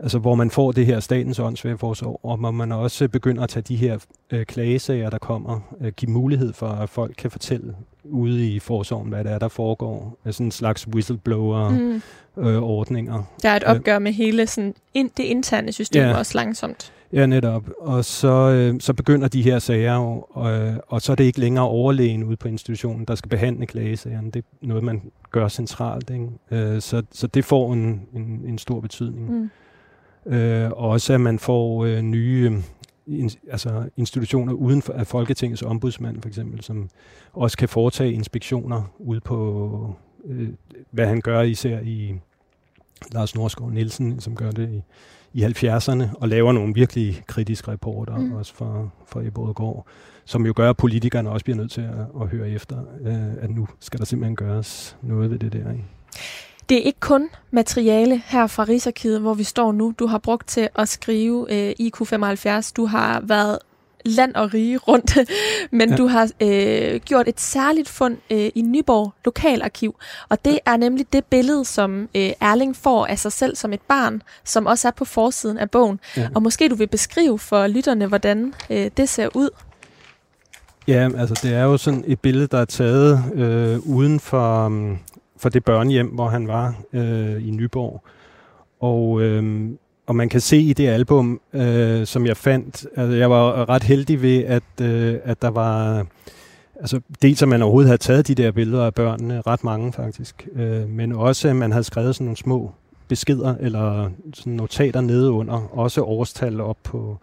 [0.00, 3.62] altså hvor man får det her statens åndsværeforsorg, og hvor man også begynder at tage
[3.62, 3.98] de her
[4.30, 7.74] øh, klagesager, der kommer, øh, give mulighed for, at folk kan fortælle
[8.04, 10.18] ude i forsorgen, hvad det er, der foregår.
[10.30, 13.16] Sådan en slags whistleblower-ordninger.
[13.16, 13.20] Mm.
[13.20, 16.16] Øh, der er et opgør med hele sådan, ind, det interne system ja.
[16.16, 16.92] også langsomt.
[17.12, 17.70] Ja, netop.
[17.80, 19.96] Og så, øh, så begynder de her sager
[20.36, 24.30] og, og så er det ikke længere overlægen ude på institutionen, der skal behandle klagesagerne.
[24.30, 26.10] Det er noget, man gør centralt.
[26.10, 26.26] Ikke?
[26.50, 29.30] Øh, så, så det får en, en, en stor betydning.
[29.30, 29.50] Mm.
[30.28, 32.62] Øh, og også at man får øh, nye øh,
[33.08, 36.88] in, altså institutioner uden for af Folketingets ombudsmand for eksempel, som
[37.32, 40.48] også kan foretage inspektioner ude på, øh,
[40.90, 42.14] hvad han gør især i
[43.12, 44.82] Lars Norskov Nielsen, som gør det i,
[45.40, 48.32] i 70'erne, og laver nogle virkelig kritiske rapporter, mm.
[48.32, 49.86] også for, for Eborgård,
[50.24, 53.50] som jo gør, at politikerne også bliver nødt til at, at høre efter, øh, at
[53.50, 55.72] nu skal der simpelthen gøres noget ved det der.
[55.72, 55.84] Ikke?
[56.68, 60.48] Det er ikke kun materiale her fra Rigsarkivet, hvor vi står nu, du har brugt
[60.48, 62.72] til at skrive øh, IQ75.
[62.76, 63.58] Du har været
[64.04, 65.18] land og rige rundt,
[65.78, 65.96] men ja.
[65.96, 69.96] du har øh, gjort et særligt fund øh, i Nyborg Lokalarkiv,
[70.28, 73.80] og det er nemlig det billede, som øh, Erling får af sig selv som et
[73.88, 76.00] barn, som også er på forsiden af bogen.
[76.16, 76.28] Ja.
[76.34, 79.50] Og måske du vil beskrive for lytterne, hvordan øh, det ser ud.
[80.88, 84.72] Ja, altså det er jo sådan et billede, der er taget øh, uden for,
[85.38, 88.02] for det børnehjem, hvor han var øh, i Nyborg.
[88.80, 89.70] Og, øh,
[90.06, 93.82] og man kan se i det album, øh, som jeg fandt, altså jeg var ret
[93.82, 96.06] heldig ved, at, øh, at der var,
[96.80, 100.48] altså dels at man overhovedet havde taget de der billeder af børnene, ret mange faktisk,
[100.54, 102.72] øh, men også at man havde skrevet sådan nogle små
[103.08, 107.18] beskeder eller sådan notater nede under, også årstal op på,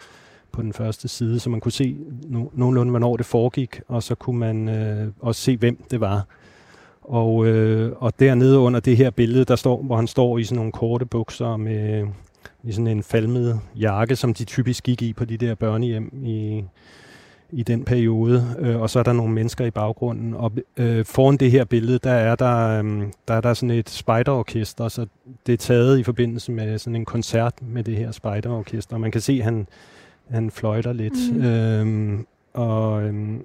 [0.51, 4.15] på den første side, så man kunne se no- nogenlunde, hvornår det foregik, og så
[4.15, 6.25] kunne man øh, også se, hvem det var.
[7.07, 10.55] Og, øh, og dernede under det her billede, der står, hvor han står i sådan
[10.55, 12.07] nogle korte bukser med
[12.63, 16.63] i sådan en falmet jakke, som de typisk gik i på de der børnehjem i,
[17.51, 18.55] i den periode.
[18.59, 20.33] Øh, og så er der nogle mennesker i baggrunden.
[20.33, 23.89] Og øh, foran det her billede, der er der, øh, der, er der sådan et
[23.89, 25.05] spejderorkester, så
[25.47, 28.95] det er taget i forbindelse med sådan en koncert med det her spejderorkester.
[28.95, 29.67] Og man kan se, at han,
[30.29, 31.33] han fløjter lidt.
[31.33, 31.43] Mm.
[31.43, 32.19] Øh,
[32.53, 33.39] og, øh,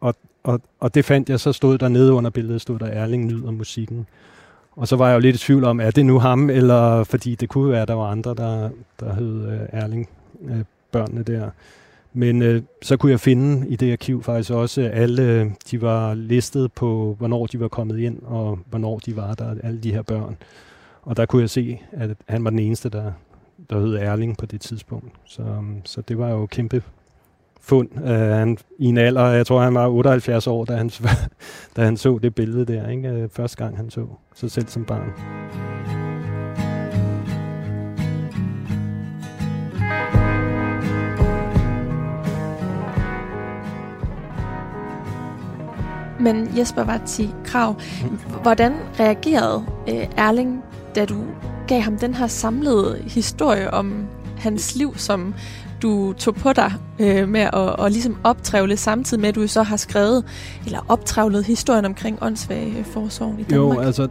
[0.00, 0.14] og,
[0.46, 3.50] og, og det fandt jeg, så stod der nede under billedet, stod der Erling nyder
[3.50, 4.06] musikken.
[4.76, 7.34] Og så var jeg jo lidt i tvivl om, er det nu ham, eller fordi
[7.34, 8.70] det kunne være, at der var andre, der,
[9.00, 10.08] der hed øh, Erling,
[10.48, 11.50] øh, børnene der.
[12.12, 15.82] Men øh, så kunne jeg finde i det arkiv faktisk også, at alle øh, de
[15.82, 19.92] var listet på, hvornår de var kommet ind, og hvornår de var der, alle de
[19.92, 20.36] her børn.
[21.02, 23.12] Og der kunne jeg se, at han var den eneste, der,
[23.70, 25.12] der hed Erling på det tidspunkt.
[25.24, 25.42] Så,
[25.84, 26.82] så det var jo kæmpe
[27.66, 27.88] fund.
[27.96, 30.90] Uh, han, I en alder, jeg tror han var 78 år, da han,
[31.76, 33.22] da han så det billede der, ikke?
[33.24, 35.12] Uh, første gang han så sig selv som barn.
[46.20, 47.74] Men Jesper var til Krav,
[48.42, 50.64] hvordan reagerede uh, Erling,
[50.94, 51.24] da du
[51.68, 54.06] gav ham den her samlede historie om
[54.38, 55.34] hans liv som
[55.82, 59.62] du tog på dig øh, med at og ligesom optrævle samtidig med, at du så
[59.62, 60.24] har skrevet
[60.64, 63.76] eller optrævlet historien omkring åndssvage forsorgen i Danmark?
[63.76, 64.08] Jo, altså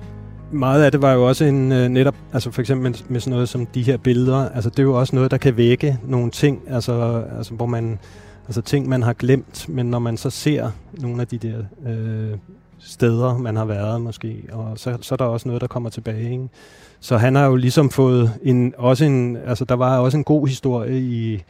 [0.51, 3.31] meget af det var jo også en øh, netop, altså for eksempel med, med sådan
[3.31, 6.31] noget som de her billeder, altså det er jo også noget, der kan vække nogle
[6.31, 7.99] ting, altså, altså hvor man
[8.47, 11.57] altså ting, man har glemt, men når man så ser nogle af de der
[11.87, 12.37] øh,
[12.79, 16.31] steder, man har været måske, og så, så er der også noget, der kommer tilbage.
[16.31, 16.49] Ikke?
[17.05, 20.47] Så han har jo ligesom fået en, også en, altså der var også en god
[20.47, 21.43] historie i,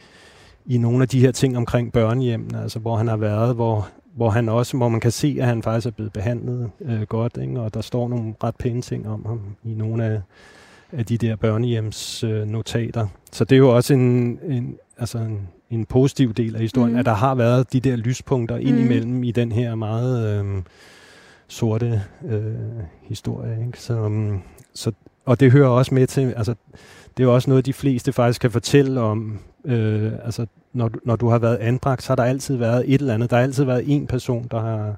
[0.66, 4.30] i nogle af de her ting omkring børnehjemmene, altså hvor han har været, hvor, hvor
[4.30, 7.60] han også, hvor man kan se, at han faktisk er blevet behandlet øh, godt, ikke?
[7.60, 10.20] og der står nogle ret pæne ting om ham i nogle af,
[10.92, 13.06] af de der børnehjems øh, notater.
[13.32, 16.98] Så det er jo også en, en, altså en, en positiv del af historien, mm.
[16.98, 18.66] at der har været de der lyspunkter mm.
[18.66, 20.62] indimellem i den her meget øh,
[21.48, 22.54] sorte øh,
[23.02, 23.66] historie.
[23.66, 23.80] Ikke?
[23.80, 24.42] Så, um,
[24.74, 24.92] så,
[25.26, 26.54] og det hører også med til, altså
[27.16, 30.98] det er jo også noget, de fleste faktisk kan fortælle om, øh, altså når du,
[31.04, 33.30] når du har været anbragt, så har der altid været et eller andet.
[33.30, 34.96] Der har altid været en person, der har,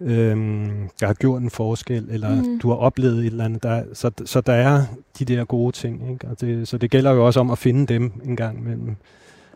[0.00, 2.58] øhm, der har gjort en forskel, eller mm.
[2.58, 3.62] du har oplevet et eller andet.
[3.62, 4.82] Der, så, så der er
[5.18, 6.10] de der gode ting.
[6.10, 6.28] Ikke?
[6.28, 8.96] Og det, så det gælder jo også om at finde dem en gang imellem,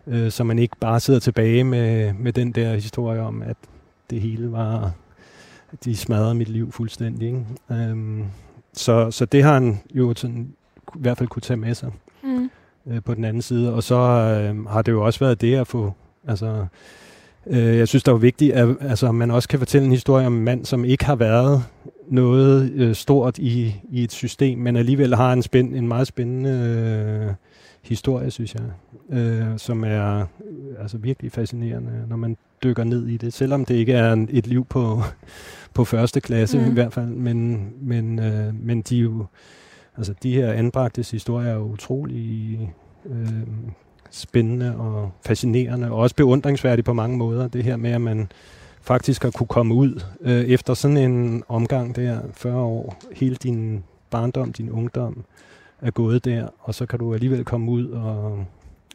[0.07, 3.57] øh, så man ikke bare sidder tilbage med, med den der historie om, at
[4.11, 4.93] det hele var,
[5.85, 7.27] de smadrede mit liv fuldstændig.
[7.27, 7.45] Ikke?
[7.71, 8.25] Øhm,
[8.73, 10.55] så, så det har han jo sådan,
[10.95, 11.93] i hvert fald kunne tage med sig.
[12.25, 12.51] Mm
[12.87, 13.75] øh, på den anden side.
[13.75, 15.93] Og så øh, har det jo også været det at få,
[16.29, 16.67] altså,
[17.47, 20.37] øh, jeg synes, det er vigtigt, at altså, man også kan fortælle en historie om
[20.37, 21.65] en mand, som ikke har været
[22.09, 26.51] noget øh, stort i, i et system, men alligevel har en, spænd, en meget spændende
[26.51, 27.35] øh,
[27.83, 28.63] historie, synes jeg,
[29.19, 30.27] øh, som er
[30.81, 34.47] altså virkelig fascinerende, når man dykker ned i det, selvom det ikke er en, et
[34.47, 35.03] liv på,
[35.75, 36.71] på første klasse mm.
[36.71, 39.27] i hvert fald, men, men, øh, men de jo
[39.97, 42.59] Altså de her anbragtes historier er utrolig
[43.07, 43.47] øh,
[44.11, 47.49] spændende og fascinerende, og også beundringsværdige på mange måder.
[47.49, 48.33] Det her med, at man
[48.81, 53.85] faktisk har kunne komme ud øh, efter sådan en omgang der, 40 år, hele din
[54.11, 55.25] barndom, din ungdom
[55.81, 58.45] er gået der, og så kan du alligevel komme ud og,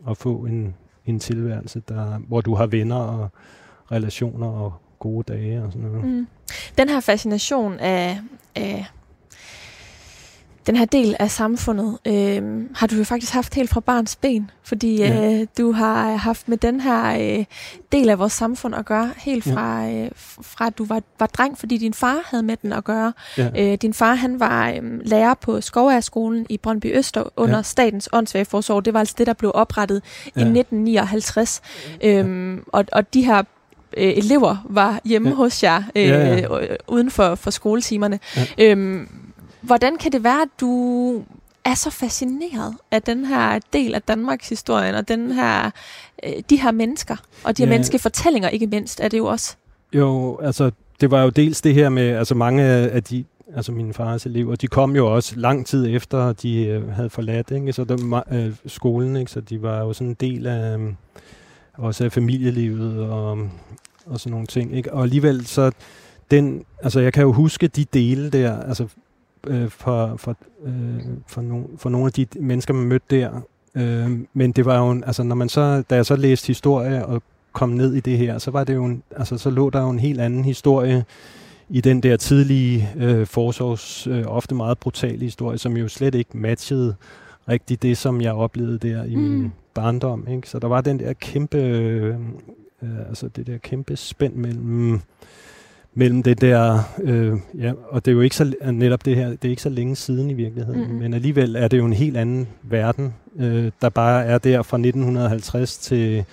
[0.03, 0.75] og få en,
[1.05, 3.29] en tilværelse, der, hvor du har venner og
[3.91, 6.05] relationer og gode dage og sådan noget.
[6.05, 6.27] Mm.
[6.77, 8.19] Den her fascination af,
[8.55, 8.85] af
[10.67, 14.51] den her del af samfundet øh, har du jo faktisk haft helt fra barns ben,
[14.63, 15.39] fordi ja.
[15.39, 17.45] øh, du har haft med den her øh,
[17.91, 20.05] del af vores samfund at gøre, helt fra, ja.
[20.05, 20.11] øh,
[20.41, 23.13] fra at du var, var dreng, fordi din far havde med den at gøre.
[23.37, 23.49] Ja.
[23.57, 27.61] Øh, din far han var øh, lærer på Skoværskolen i Brøndby Øster under ja.
[27.61, 28.85] Statens åndssvageforsorg.
[28.85, 30.03] Det var altså det, der blev oprettet
[30.35, 30.41] ja.
[30.41, 31.61] i 1959.
[32.03, 33.43] Øh, og, og de her
[33.97, 35.35] øh, elever var hjemme ja.
[35.35, 36.47] hos jer øh, ja, ja.
[36.87, 38.19] uden for, for skoletimerne.
[38.35, 38.45] Ja.
[38.59, 39.07] Øh,
[39.61, 41.23] Hvordan kan det være, at du
[41.65, 45.71] er så fascineret af den her del af Danmarks historien, og den her,
[46.23, 47.73] øh, de her mennesker, og de her ja.
[47.73, 49.55] menneskefortællinger ikke mindst, er det jo også?
[49.93, 50.71] Jo, altså
[51.01, 53.23] det var jo dels det her med, altså mange af de,
[53.55, 57.51] altså mine fars elever, de kom jo også lang tid efter, de øh, havde forladt,
[57.51, 57.73] ikke?
[57.73, 59.31] Så det, øh, skolen, ikke?
[59.31, 60.93] så de var jo sådan en del af, øh,
[61.77, 63.37] også af familielivet og,
[64.09, 64.75] og sådan nogle ting.
[64.75, 64.93] Ikke?
[64.93, 65.71] Og alligevel så,
[66.31, 68.87] den, altså jeg kan jo huske de dele der, altså
[69.47, 70.35] øh, for, for,
[70.65, 73.41] øh, for, no, for nogle af de mennesker, man mødte der.
[73.75, 77.05] Øh, men det var jo, en, altså når man så, da jeg så læste historie
[77.05, 79.81] og kom ned i det her, så var det jo, en, altså så lå der
[79.81, 81.05] jo en helt anden historie
[81.69, 86.37] i den der tidlige øh, forsorgs, øh, ofte meget brutale historie, som jo slet ikke
[86.37, 86.95] matchede
[87.49, 89.21] rigtig det, som jeg oplevede der i mm.
[89.21, 90.27] min barndom.
[90.31, 90.49] Ikke?
[90.49, 92.15] Så der var den der kæmpe, øh,
[92.83, 95.01] øh, altså det der kæmpe spænd mellem
[95.97, 99.45] mellem det der, øh, ja, og det er jo ikke så, netop det her, det
[99.45, 100.93] er ikke så længe siden i virkeligheden, mm.
[100.93, 104.77] men alligevel er det jo en helt anden verden, øh, der bare er der fra
[104.77, 106.25] 1950 til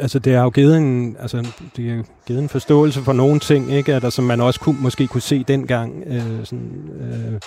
[0.00, 3.72] altså det har jo givet en, altså, det har givet en forståelse for nogle ting,
[3.72, 3.94] ikke?
[3.94, 7.40] At, som man også kunne, måske kunne se dengang, øh, sådan, øh,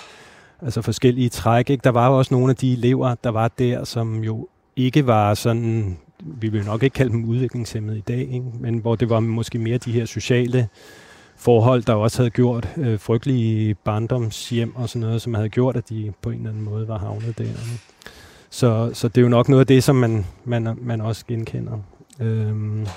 [0.61, 1.69] altså forskellige træk.
[1.69, 1.81] Ikke?
[1.83, 5.33] Der var jo også nogle af de elever, der var der, som jo ikke var
[5.33, 8.45] sådan, vi vil nok ikke kalde dem udviklingshemmede i dag, ikke?
[8.59, 10.67] men hvor det var måske mere de her sociale
[11.37, 15.89] forhold, der også havde gjort øh, frygtelige barndomshjem og sådan noget, som havde gjort, at
[15.89, 17.43] de på en eller anden måde var havnet der.
[17.43, 17.79] Ikke?
[18.49, 21.79] Så, så det er jo nok noget af det, som man, man, man også genkender.
[22.19, 22.87] Øhm,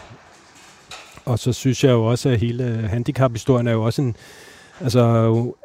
[1.25, 4.17] og så synes jeg jo også, at hele handicaphistorien er jo også en,
[4.81, 5.01] altså,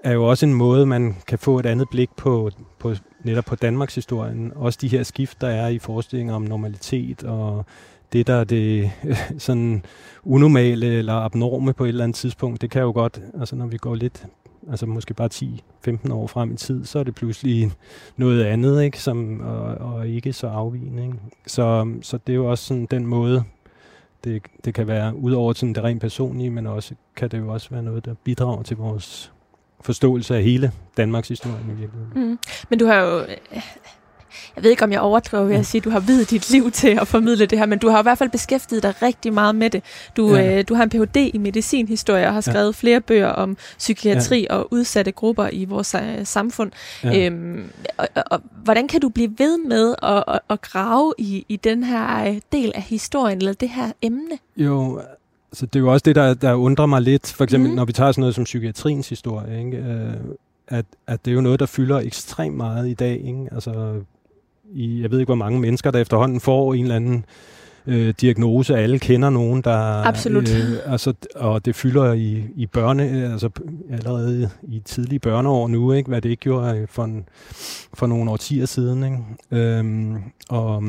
[0.04, 3.56] er jo også en måde, man kan få et andet blik på, på netop på
[3.56, 4.52] Danmarks historien.
[4.56, 7.66] Også de her skift, der er i forestillinger om normalitet og
[8.14, 8.92] det, der er det
[9.38, 9.86] sådan
[10.24, 13.78] unormale eller abnorme på et eller andet tidspunkt, det kan jo godt, altså når vi
[13.78, 14.26] går lidt,
[14.70, 15.30] altså måske bare
[15.88, 17.72] 10-15 år frem i tid, så er det pludselig
[18.18, 19.02] noget andet, ikke?
[19.02, 21.04] Som, og, og ikke så afvigende.
[21.04, 21.16] Ikke?
[21.48, 23.44] Så, så det er jo også sådan den måde,
[24.24, 27.70] det, det kan være udover sådan det rent personlige, men også kan det jo også
[27.70, 29.32] være noget, der bidrager til vores
[29.82, 32.30] forståelse af hele Danmarks historie i virkeligheden.
[32.30, 32.40] Mm.
[32.70, 33.26] Men du har jo
[34.56, 36.72] jeg ved ikke, om jeg overdriver ved at sige, at du har videt dit liv
[36.72, 39.56] til at formidle det her, men du har i hvert fald beskæftiget dig rigtig meget
[39.56, 39.84] med det.
[40.18, 40.58] Du, ja.
[40.58, 41.32] øh, du har en Ph.D.
[41.34, 42.80] i medicinhistorie og har skrevet ja.
[42.80, 44.56] flere bøger om psykiatri ja.
[44.56, 46.72] og udsatte grupper i vores uh, samfund.
[47.04, 47.26] Ja.
[47.26, 51.46] Øhm, og, og, og hvordan kan du blive ved med at, at, at grave i,
[51.50, 54.38] i den her øh, del af historien, eller det her emne?
[54.58, 55.02] Jo,
[55.54, 57.76] så det er jo også det, der, der undrer mig lidt, for eksempel mm.
[57.76, 59.78] når vi tager sådan noget som psykiatriens historie, ikke?
[59.78, 60.14] Øh,
[60.68, 63.22] at, at det er jo noget, der fylder ekstremt meget i dag.
[63.26, 63.48] Ikke?
[63.52, 64.02] Altså,
[64.74, 67.26] i, jeg ved ikke, hvor mange mennesker, der efterhånden får en eller anden
[67.88, 68.78] øh, diagnose.
[68.78, 70.06] Alle kender nogen, der...
[70.06, 70.50] Absolut.
[70.50, 73.50] Øh, altså, og det fylder i, i børne, altså
[73.92, 76.08] allerede i tidlige børneår nu, ikke?
[76.08, 77.30] hvad det ikke gjorde for, en,
[77.94, 79.04] for nogle årtier siden.
[79.04, 79.18] Ikke?
[79.52, 80.16] Øhm,
[80.50, 80.84] og,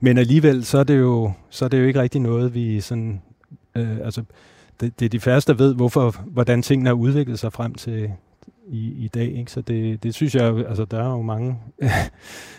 [0.00, 3.22] men alligevel, så er, det jo, så er det jo ikke rigtig noget, vi sådan...
[3.74, 4.22] Øh, altså,
[4.80, 8.10] det, det er de færreste, der ved, hvorfor, hvordan tingene har udviklet sig frem til,
[8.66, 9.38] i, i dag.
[9.38, 9.52] Ikke?
[9.52, 11.58] Så det, det synes jeg, altså der er jo mange,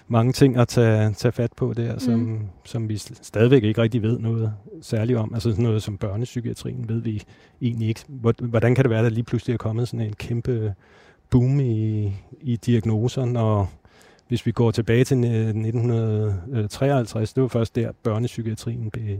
[0.07, 2.39] mange ting at tage, tage fat på der, som, mm.
[2.65, 5.33] som vi stadigvæk ikke rigtig ved noget særligt om.
[5.33, 7.23] Altså sådan noget som børnepsykiatrien ved vi
[7.61, 8.01] egentlig ikke.
[8.39, 10.73] Hvordan kan det være, at der lige pludselig er kommet sådan en kæmpe
[11.29, 13.71] boom i, i diagnoser, når
[14.27, 19.17] hvis vi går tilbage til 1953, det var først der børnepsykiatrien blev,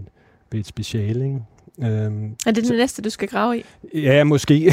[0.49, 1.25] blev et speciale.
[1.25, 1.41] Ikke?
[1.83, 3.65] Øhm, er det det så, næste, du skal grave i?
[3.93, 4.53] Ja, måske.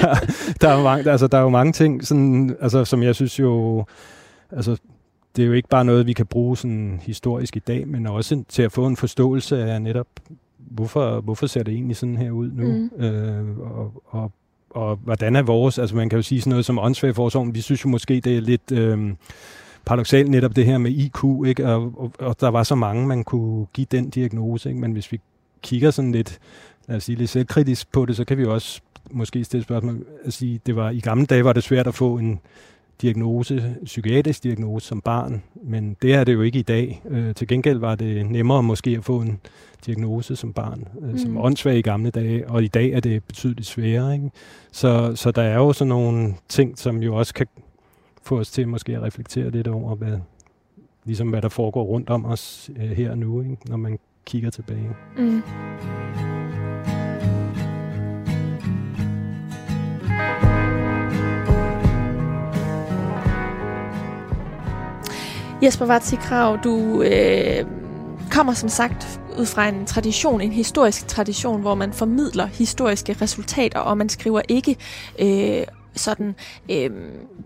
[0.00, 3.40] der, der, er mange, altså, der er jo mange ting, sådan, altså, som jeg synes
[3.40, 3.84] jo...
[4.50, 4.76] Altså,
[5.36, 8.44] det er jo ikke bare noget, vi kan bruge sådan historisk i dag, men også
[8.48, 10.06] til at få en forståelse af netop,
[10.58, 12.88] hvorfor, hvorfor ser det egentlig sådan her ud nu?
[12.98, 13.04] Mm.
[13.04, 14.32] Øh, og, og,
[14.70, 15.78] og hvordan er vores...
[15.78, 17.54] Altså, man kan jo sige sådan noget som åndssvagforsorgen.
[17.54, 18.72] Vi synes jo måske, det er lidt...
[18.72, 19.14] Øh,
[19.84, 21.66] paradoxalt netop det her med IQ, ikke?
[21.66, 24.80] Og, og, og der var så mange, man kunne give den diagnose, ikke?
[24.80, 25.20] men hvis vi
[25.64, 26.38] kigger sådan lidt,
[26.88, 30.32] lad os sige, lidt selvkritisk på det, så kan vi også måske stille spørgsmål at
[30.32, 32.40] sige, det var i gamle dage var det svært at få en
[33.02, 37.02] diagnose, psykiatrisk diagnose som barn, men det er det jo ikke i dag.
[37.08, 39.40] Øh, til gengæld var det nemmere måske at få en
[39.86, 41.18] diagnose som barn, øh, mm.
[41.18, 44.14] som åndssvag i gamle dage, og i dag er det betydeligt sværere.
[44.14, 44.30] Ikke?
[44.72, 47.46] Så, så der er jo sådan nogle ting, som jo også kan
[48.22, 50.18] få os til måske at reflektere lidt over, hvad,
[51.04, 53.56] ligesom hvad der foregår rundt om os øh, her nu, ikke?
[53.66, 54.90] når man kigger tilbage.
[55.18, 55.42] Mm.
[65.62, 67.64] Jesper Vatsi Krav, du øh,
[68.30, 73.78] kommer som sagt ud fra en tradition, en historisk tradition, hvor man formidler historiske resultater,
[73.78, 74.76] og man skriver ikke
[75.18, 75.66] øh,
[75.96, 76.34] sådan
[76.70, 76.90] øh,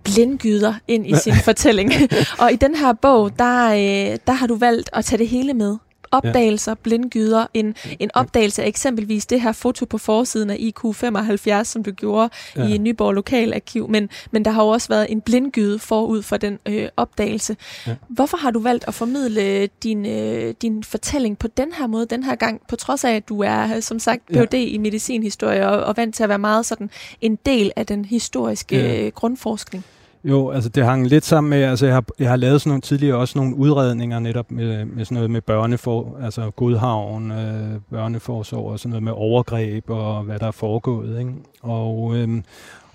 [0.04, 1.92] blindgyder ind i sin fortælling.
[2.42, 5.54] og i den her bog, der, øh, der har du valgt at tage det hele
[5.54, 5.76] med
[6.10, 6.74] opdagelser, ja.
[6.82, 11.90] blindgyder, en, en opdagelse af eksempelvis det her foto på forsiden af IQ75, som du
[11.90, 12.68] gjorde ja.
[12.68, 16.58] i Nyborg Lokalarkiv, men, men der har jo også været en blindgyde forud for den
[16.66, 17.56] øh, opdagelse.
[17.86, 17.94] Ja.
[18.08, 22.22] Hvorfor har du valgt at formidle din, øh, din fortælling på den her måde, den
[22.22, 24.54] her gang, på trods af, at du er, som sagt, Ph.D.
[24.54, 24.58] Ja.
[24.58, 26.90] i medicinhistorie og, og vant til at være meget sådan
[27.20, 29.04] en del af den historiske ja.
[29.04, 29.84] øh, grundforskning?
[30.28, 32.80] Jo, altså det hang lidt sammen med, altså jeg har, jeg har lavet sådan nogle
[32.80, 38.72] tidligere også nogle udredninger netop med, med sådan noget med børnefor, altså godhavn, øh, børneforsorg
[38.72, 41.32] og sådan noget med overgreb og hvad der er foregået, ikke?
[41.62, 42.42] Og, øh,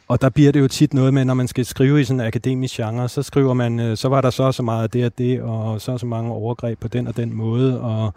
[0.07, 2.27] og der bliver det jo tit noget med, når man skal skrive i sådan en
[2.27, 5.17] akademisk genre, så skriver man, øh, så var der så så meget af det og
[5.17, 8.13] det, og så så mange overgreb på den og den måde, og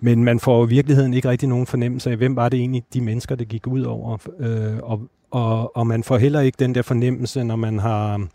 [0.00, 3.00] men man får i virkeligheden ikke rigtig nogen fornemmelse af, hvem var det egentlig, de
[3.00, 5.00] mennesker, det gik ud over, øh, og,
[5.30, 8.26] og, og man får heller ikke den der fornemmelse, når man har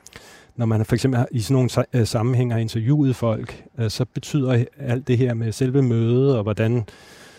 [0.55, 4.65] når man for eksempel i sådan nogle øh, sammenhæng har interviewet folk, øh, så betyder
[4.79, 6.83] alt det her med selve mødet og hvordan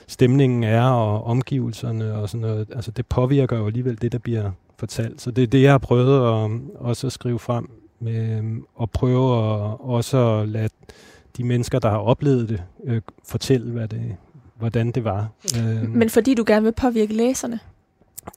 [0.06, 4.50] stemningen er og omgivelserne og sådan noget, altså det påvirker jo alligevel det, der bliver
[4.78, 5.22] fortalt.
[5.22, 8.90] Så det er det, jeg har prøvet at, også at skrive frem med øhm, og
[8.90, 10.68] prøve at også at lade
[11.36, 14.16] de mennesker, der har oplevet det, øh, fortælle, hvad det,
[14.58, 15.28] hvordan det var.
[15.58, 17.60] Øh, Men fordi du gerne vil påvirke læserne?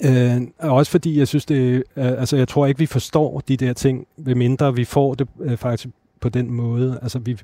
[0.04, 3.74] Øh, også fordi jeg synes det, øh, altså jeg tror ikke vi forstår de der
[3.74, 5.88] ting, ved mindre vi får det øh, faktisk
[6.22, 7.00] på den måde.
[7.02, 7.38] Altså vi,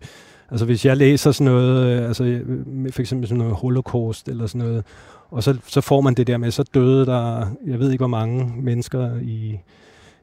[0.51, 4.47] altså hvis jeg læser sådan noget, øh, altså øh, for eksempel sådan noget holocaust eller
[4.47, 4.83] sådan noget,
[5.31, 8.07] og så, så får man det der med, så døde der, jeg ved ikke hvor
[8.07, 9.59] mange mennesker i,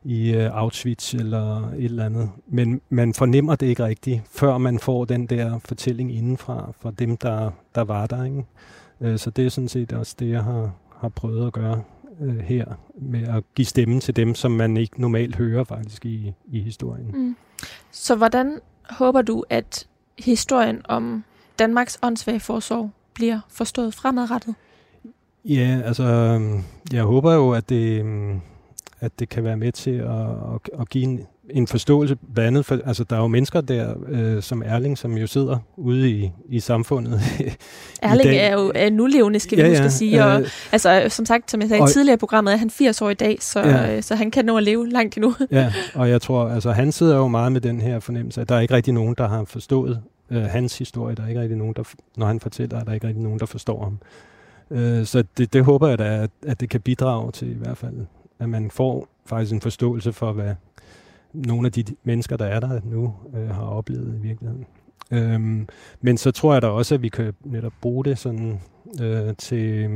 [0.04, 2.30] i øh, Auschwitz eller et eller andet.
[2.46, 7.16] Men man fornemmer det ikke rigtigt, før man får den der fortælling indenfra, fra dem,
[7.16, 8.24] der, der var der.
[8.24, 8.44] Ikke?
[9.00, 10.70] Øh, så det er sådan set også det, jeg har,
[11.00, 11.82] har prøvet at gøre
[12.20, 16.32] øh, her med at give stemme til dem, som man ikke normalt hører faktisk i,
[16.52, 17.10] i historien.
[17.14, 17.36] Mm.
[17.90, 18.60] Så hvordan
[18.90, 19.86] håber du, at
[20.18, 21.24] historien om
[21.58, 24.54] Danmarks åndssvage forsorg bliver forstået fremadrettet?
[25.44, 26.04] Ja, altså,
[26.92, 28.04] jeg håber jo, at det,
[29.00, 32.66] at det kan være med til at, at, at give en, en forståelse blandt andet,
[32.66, 36.30] for altså, der er jo mennesker der, øh, som Erling, som jo sidder ude i,
[36.48, 37.20] i samfundet.
[38.02, 40.24] Erling i er jo er nulevende, skal vi ja, huske ja, at sige.
[40.24, 43.02] Og, øh, altså, som sagt, som jeg sagde og, tidligere i programmet, er han 80
[43.02, 45.34] år i dag, så, ja, øh, så han kan nå at leve langt endnu.
[45.50, 48.54] ja, og jeg tror, altså han sidder jo meget med den her fornemmelse, at der
[48.54, 51.14] er ikke rigtig nogen, der har forstået øh, hans historie.
[51.14, 51.82] Der er ikke rigtig nogen, der,
[52.16, 53.98] når han fortæller, at der er ikke rigtig nogen, der forstår ham.
[54.70, 57.78] Øh, så det, det håber jeg da, at, at det kan bidrage til i hvert
[57.78, 57.94] fald,
[58.38, 60.54] at man får faktisk en forståelse for, hvad
[61.32, 64.66] nogle af de mennesker, der er der nu, øh, har oplevet i virkeligheden.
[65.10, 65.68] Øhm,
[66.00, 68.60] men så tror jeg da også, at vi kan netop bruge det sådan
[69.00, 69.88] øh, til,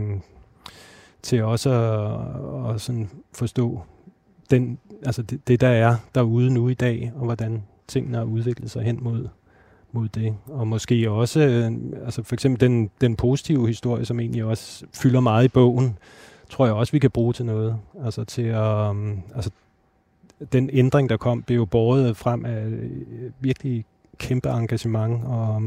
[1.23, 3.81] til også at, at sådan forstå
[4.51, 8.71] den, altså det, det, der er derude nu i dag, og hvordan tingene har udviklet
[8.71, 9.29] sig hen mod,
[9.93, 10.37] mod det.
[10.47, 11.73] Og måske også, øh,
[12.05, 15.99] altså for eksempel den, den positive historie, som egentlig også fylder meget i bogen,
[16.51, 17.77] tror jeg også, vi kan bruge til noget.
[18.05, 19.51] Altså til at, um, altså
[20.53, 22.91] den ændring, der kom, blev jo båret frem af øh,
[23.41, 23.85] virkelig
[24.19, 25.63] kæmpe engagement og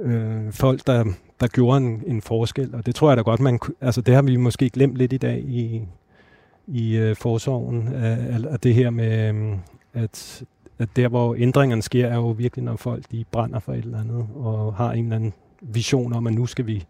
[0.00, 1.04] øh, folk, der,
[1.40, 2.74] der gjorde en, en forskel.
[2.74, 5.16] Og det tror jeg da godt, man altså det har vi måske glemt lidt i
[5.16, 5.82] dag i,
[6.66, 9.58] i øh, forsorgen, øh, af, af det her med, øh,
[10.02, 10.42] at,
[10.78, 14.00] at der, hvor ændringerne sker, er jo virkelig, når folk de brænder for et eller
[14.00, 16.84] andet, og har en eller anden vision om, at nu skal vi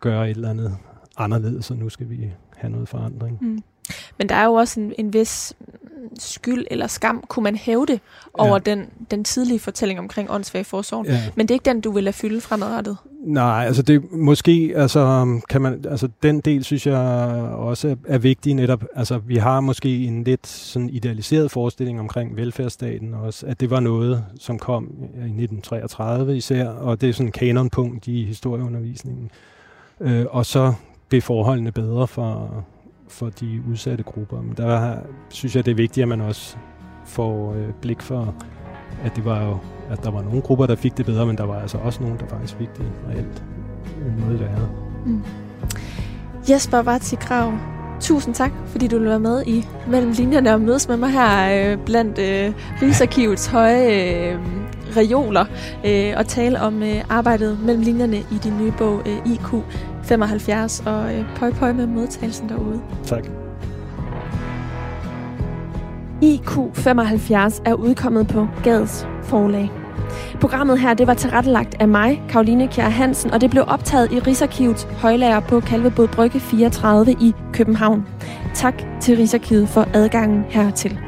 [0.00, 0.76] gøre et eller andet
[1.16, 3.38] anderledes, og nu skal vi have noget forandring.
[3.40, 3.62] Mm.
[4.18, 5.54] Men der er jo også en, en vis
[6.18, 8.00] skyld eller skam, kunne man hæve det
[8.34, 8.74] over ja.
[8.74, 11.06] den, den tidlige fortælling omkring åndssvag forsorgen.
[11.06, 11.22] Ja.
[11.34, 12.96] Men det er ikke den, du vil lade fylde fremadrettet?
[13.24, 16.98] Nej, altså det måske, altså kan man, altså den del synes jeg
[17.52, 23.14] også er vigtig netop, altså vi har måske en lidt sådan idealiseret forestilling omkring velfærdsstaten
[23.14, 27.32] også, at det var noget, som kom i 1933 især, og det er sådan en
[27.32, 29.30] kanonpunkt i historieundervisningen.
[30.00, 30.74] Øh, og så
[31.08, 32.64] blev forholdene bedre for,
[33.08, 34.40] for de udsatte grupper.
[34.40, 34.96] Men der
[35.28, 36.56] synes jeg, det er vigtigt, at man også
[37.04, 38.34] får øh, blik for,
[39.04, 39.58] at det var jo,
[39.90, 42.18] at der var nogle grupper, der fik det bedre, men der var altså også nogle,
[42.18, 43.44] der faktisk fik det reelt
[44.18, 44.68] noget værre.
[45.06, 45.22] Mm.
[46.50, 47.52] Jesper var til Krav.
[48.00, 51.72] Tusind tak, fordi du ville være med i Mellem Linjerne og mødes med mig her
[51.72, 52.52] øh, blandt øh,
[52.82, 54.38] Rigsarkivets høje øh,
[54.96, 55.44] reoler
[55.86, 59.54] øh, og tale om øh, arbejdet mellem linjerne i din nye bog øh, IQ
[60.06, 62.80] 75, og øh, pøj pøj med modtagelsen derude.
[63.04, 63.24] Tak.
[66.22, 69.70] IQ75 er udkommet på Gades forlag.
[70.40, 74.18] Programmet her det var tilrettelagt af mig, Karoline Kjær Hansen, og det blev optaget i
[74.18, 78.06] Rigsarkivets højlager på Kalvebod Brygge 34 i København.
[78.54, 80.98] Tak til Rigsarkivet for adgangen hertil.